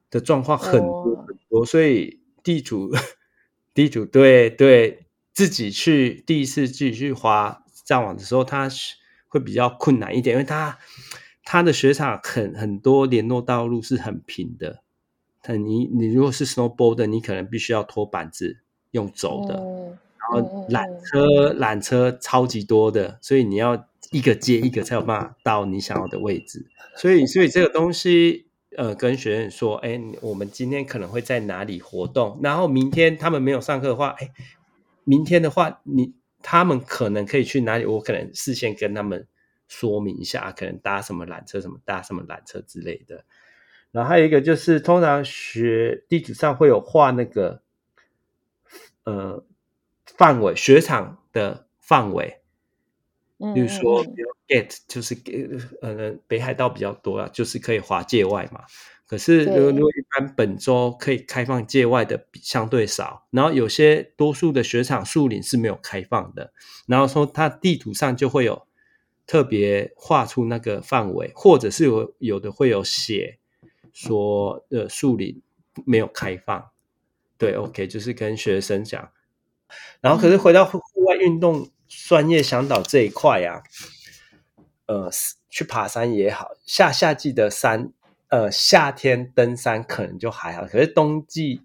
[0.09, 2.91] 的状况很多很多，所以地主
[3.73, 5.05] 地主对对。
[5.31, 8.67] 自己去第一次自己去滑上网的时候，他
[9.29, 10.77] 会比较困难一点，因为他
[11.43, 14.83] 他的雪场很很多联络道路是很平的。
[15.41, 18.57] 但你你如果是 snowboard，你可能必须要拖板子
[18.91, 26.65] 用走的，嗯、然后缆车缆、嗯、车超级多的，所以你要一个接一个才有办法到你想要的位置。
[26.95, 34.29] 所以所以这个东西，呃，跟学员说，哎，我们今天可能会在哪里活动，然后明天他们没有上课的话，哎。
[35.05, 36.13] 明天的话，你
[36.43, 37.85] 他们可能可以去哪里？
[37.85, 39.25] 我可能事先跟他们
[39.69, 43.23] 说明一下，可能搭什么缆车，什么搭什么缆车之类的。
[43.91, 47.61] 然后还有一个就是，通常学地图上会有画那个
[49.05, 49.45] 呃
[50.05, 52.41] 范围，雪场的范围。
[53.55, 55.15] 比如说，比如 gate 就是
[55.81, 58.63] 呃北海道比较多啊，就是可以滑界外嘛。
[59.07, 66.51] 可是，如果如果一般本周可以开放界外的相对少，然后有些多数的雪场树林是没有开放的，
[66.85, 68.67] 然后说它地图上就会有
[69.29, 73.37] 特别画出那个范围，或者是有有的会有写
[73.93, 75.39] 说呃树林
[75.85, 76.71] 没有开放。
[77.37, 79.11] 对，OK，就是跟学生讲。
[80.01, 83.61] 然后，可是回到户外运动专业向导这一块啊，
[84.87, 85.11] 呃，
[85.47, 87.93] 去爬山也好，下夏季的山。
[88.29, 91.63] 呃，夏天登山可能就还好，可是冬季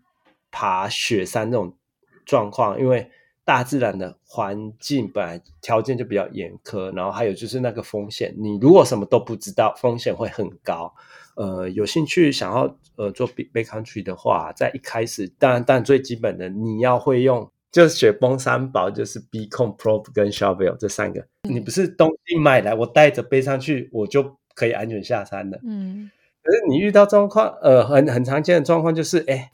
[0.50, 1.76] 爬雪山这种
[2.24, 3.10] 状况，因为
[3.45, 10.92] 大自然的环境本来条件就比较严苛，然后还有就是那个风险，你如果什么都不知道，风险会很高。
[11.36, 25.59] 呃，有兴趣想要呃做 backcountry 的话，在一开始，当然，当然最基本的你要会用，就是雪崩三宝，就是 Beacon、Probe 跟 Shovel 这三个，你不是东西买来我带着背上去，我就可以安全下山了。
[25.64, 26.11] 嗯。
[26.42, 29.51] 可是你遇到状况，呃，很很常见的状况就是，哎，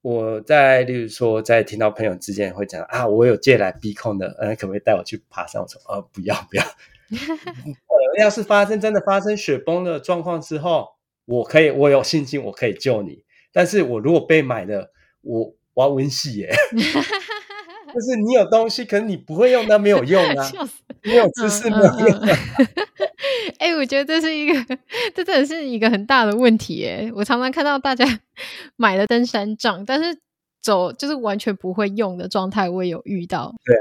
[0.00, 5.60] 我在，例如说，在听到朋友之间会讲啊，我有借来 Beacon 的，呃，可不可以带我去爬山？
[5.60, 6.64] 我说，呃，不要不要。
[7.10, 10.88] 呃，要是发生真的发生雪崩的状况之后，
[11.24, 13.24] 我可以，我有信心我可以救你。
[13.52, 14.92] 但是我如果被买了，
[15.22, 16.54] 我我要温系耶。
[17.94, 20.50] 就是你有东西，可是你不会用，那没有用啊。
[21.02, 22.20] 没有知识没有用。
[23.58, 24.76] 哎，我觉得这是一个，
[25.14, 26.84] 这真的是一个很大的问题。
[26.86, 28.04] 哎，我常常看到大家
[28.76, 30.18] 买了登山杖，但是
[30.60, 33.54] 走就是完全不会用的状态，我也有遇到。
[33.64, 33.76] 对，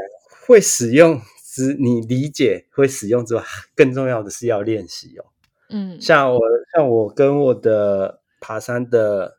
[0.47, 3.43] 会使用之你理解会使用之外，
[3.75, 5.25] 更重要的是要练习哦。
[5.69, 6.39] 嗯，像我
[6.73, 9.37] 像我跟我的爬山的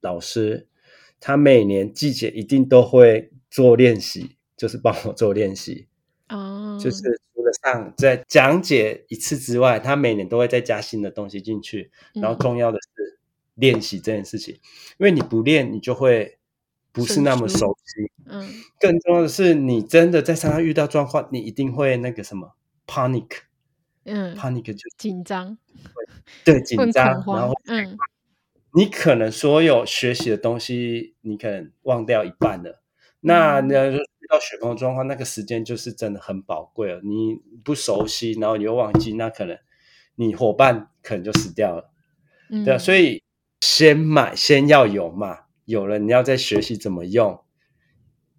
[0.00, 0.66] 老师，
[1.20, 5.86] 他每年季节一定都会做练习，就是帮我做练习。
[6.28, 6.98] 哦，就是
[7.34, 11.90] 除了上在讲解一次之外，他每年都会再加新的东西进去。
[12.14, 13.18] 然后重要的是
[13.54, 14.60] 练习这件事情，嗯、
[14.98, 16.38] 因为你不练，你就会
[16.92, 18.10] 不是那么熟悉。
[18.26, 18.46] 嗯，
[18.78, 22.54] 更重要的是，你真的在山上遇到状况，你一定会那个什么
[22.86, 23.28] panic，
[24.04, 25.56] 嗯，panic 就紧张，
[26.44, 27.96] 对，紧张，然后嗯，
[28.74, 32.77] 你可能所有学习的东西，你可能忘掉一半了。
[33.20, 33.98] 那呢？
[34.20, 37.00] 遇到雪崩的状况，那个时间就是真的很宝贵了。
[37.02, 39.56] 你不熟悉，然后你又忘记，那可能
[40.16, 41.90] 你伙伴可能就死掉了。
[42.50, 43.22] 嗯、对，所以
[43.62, 47.40] 先买，先要有嘛，有了你要再学习怎么用，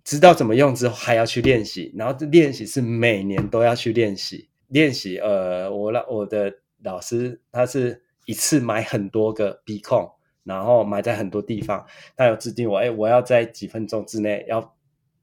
[0.04, 4.50] 知道怎么用之后还要去练习，然后这练习是每年都要去练习。
[4.68, 6.54] 练习，呃，我老我的
[6.84, 10.12] 老师他是一次买很多个 beacon，
[10.50, 11.86] 然后埋在很多地方，
[12.18, 14.76] 他有制定我，哎，我要在几分钟之内要。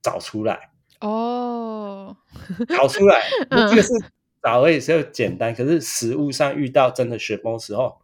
[0.02, 0.70] 找出来
[1.00, 2.16] 哦，
[2.68, 3.20] 找出来，
[3.50, 3.88] 这个是
[4.40, 5.52] 找而已，是简单。
[5.52, 7.98] 可是实物上遇到真的雪崩的时候，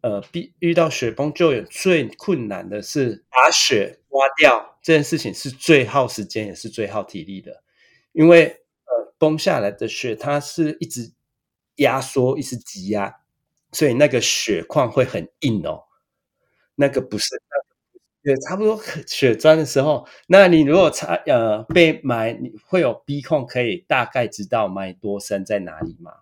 [0.00, 7.62] 呃，必遇到雪崩救援最困难的是把雪挖掉，这件事情是最耗时间也是最耗体力的，
[8.10, 8.46] 因为
[8.86, 11.12] 呃，崩下来的雪它是一直
[11.76, 13.20] 压缩，一直挤压，
[13.70, 15.84] 所以那个雪况会很硬哦，
[16.82, 17.40] 那个不是。
[18.24, 26.12] 也差不多雪砖的时候，那你如果差呃被埋，你会有鼻孔可以大概知道埋多深在哪里吗？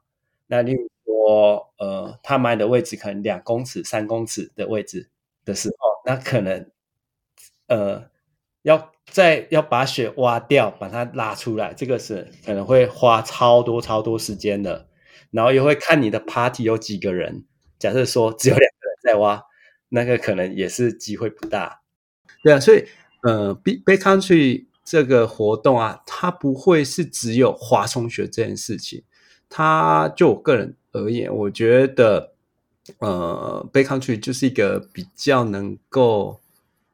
[0.46, 5.10] 那例如说呃，他埋的位置可能两公尺、三公尺的位置
[5.44, 6.70] 的时候，那可能
[7.66, 8.08] 呃
[8.62, 14.88] 要再要把雪挖掉，把它拉出来，这个是可能会花超多超多时间的。
[15.30, 17.44] 然后又会看你的 party 有几个人，
[17.78, 19.44] 假设说只有两个人在挖，
[19.90, 21.82] 那个可能也是机会不大。
[22.42, 22.84] 对啊，所以
[23.22, 29.04] 呃，Backcountry 这个活动啊，它不会是只有滑松雪这件事情。
[29.48, 32.32] 它就我个人而言，我觉得
[32.98, 36.40] 呃 b a c Country 就是一个比较能够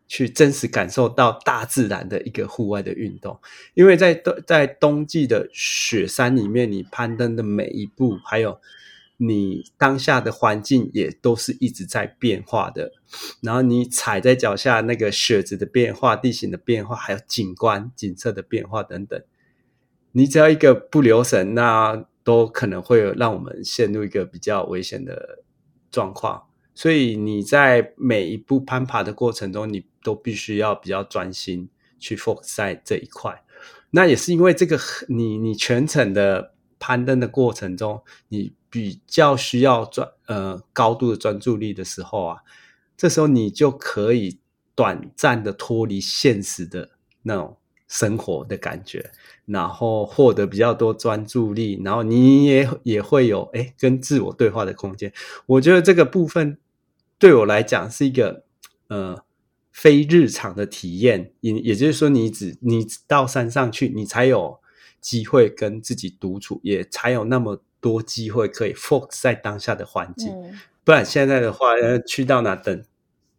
[0.08, 3.38] 去真实感受到大自然的一个户外的运动。
[3.74, 8.58] 因为在冬在冬季的雪山里面，你攀登的每一步，还有
[9.18, 12.92] 你当下的环境也都是一直在变化的，
[13.40, 19.22] 然后你踩在脚下那个雪子的变化、地形的变化，还有景观景色的变化等等，
[20.12, 25.44] 你只要一个不留神，那都可能会让我们陷入一个比较危险的
[25.90, 26.42] 状况。
[26.74, 33.42] 所以你在每一步攀爬的过程中，你都必须要比较专心去 focus 在这一块。
[33.92, 42.38] 那也是因为这个，你你全程的攀登的过程中，你比较需要专呃高度的专注力的时候啊，
[42.96, 44.38] 这时候你就可以
[44.74, 46.90] 短暂的脱离现实的
[47.22, 47.56] 那种
[47.88, 49.10] 生活的感觉，
[49.46, 55.12] 然后获得比较多专注力，然后你也也会有诶跟自我对话的空间。
[55.46, 56.58] 我觉得这个部分
[57.18, 58.44] 对我来讲是一个
[58.88, 59.24] 呃
[59.72, 64.58] 非日常的体验，也也就是说你只你到山上去，你才有
[65.00, 67.62] 机会跟自己独处，也才有那么。
[67.78, 72.82] 多机会可以 focus 在当下的环境，嗯、不然现在的话，呃，去到哪等，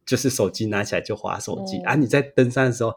[0.05, 1.95] 就是手机拿起来就滑手机、嗯、啊！
[1.95, 2.93] 你在登山的时候，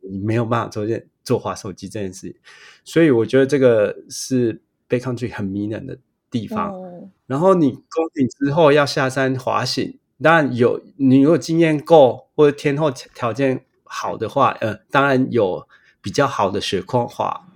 [0.00, 2.36] 你没有办法做件做滑手机这件事，
[2.84, 4.60] 所以我觉得这个是
[4.90, 5.96] Backcountry 很迷人的
[6.30, 6.70] 地方。
[6.74, 15.66] 嗯、然后你攻顶之后要下山滑行，当然有你如果经验够或者天候条件好的话，呃，当然有
[16.02, 17.48] 比较好的雪况滑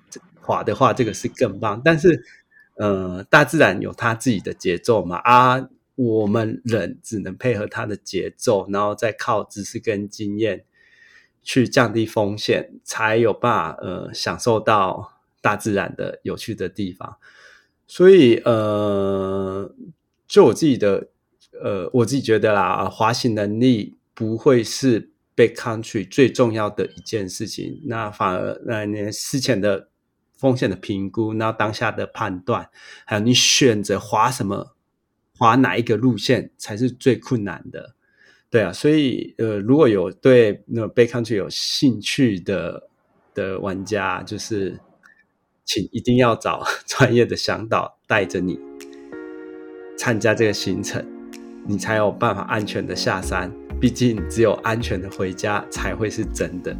[0.45, 2.23] 滑的话，这个是更棒，但是。
[2.77, 10.65] 呃，大自然有它自己的节奏嘛，啊，我们人只能配合它的节奏，然后再靠知识跟经验
[11.41, 17.17] 去降低风险，才有办法呃享受到大自然的有趣的地方。
[17.87, 19.73] 所以呃，
[20.27, 21.07] 就我自己的
[21.63, 29.91] 呃，我自己觉得啦，滑行能力不会是 Backcountry 最重要的一件事情，那反而那年之前的。
[30.45, 32.69] 风险的评估，然后当下的判断，
[33.07, 34.75] 还有你选择滑什么，
[35.39, 37.95] 滑哪一个路线才是最困难的，
[38.51, 42.91] 对啊，所以呃，如果有对那 Backcountry 有兴趣的
[43.33, 44.79] 的玩家，就是
[45.65, 48.61] 请一定要找专业的向导带着你
[49.97, 51.03] 参加这个行程，
[51.67, 53.51] 你才有办法安全的下山，
[53.81, 56.77] 毕竟只有安全的回家才会是真的。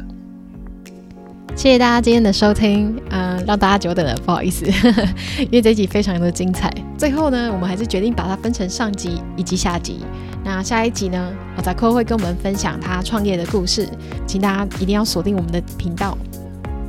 [1.55, 4.65] 谢谢大家今天的收听，嗯、呃，让大家久等了，不好意思，
[5.39, 6.71] 因为这一集非常的精彩。
[6.97, 10.05] 最后呢，我们还是决定把它分成上集以及下集。
[10.43, 13.87] 那下一集呢，Ozako 会跟我们分享他创业的故事，
[14.27, 16.17] 请大家一定要锁定我们的频道。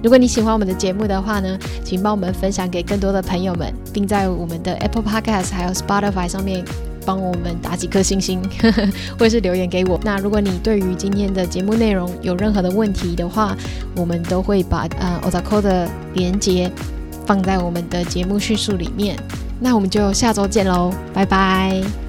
[0.02, 6.64] 如果你喜欢我们的节目的话呢，请帮我们分享给更多的朋友们，并在我们的 Apple Podcast 还有 Spotify 上面。
[7.06, 8.88] 帮我们打几颗星星，呵呵，
[9.18, 9.98] 或是留言给我。
[10.02, 13.56] 那如果你对于今天的节目内容有任何的问题的话，
[13.94, 16.70] 我们都会把呃 Ozako 的连接
[17.24, 19.16] 放在我们的节目叙述里面。
[19.60, 22.05] 那我们就下周见喽，拜拜。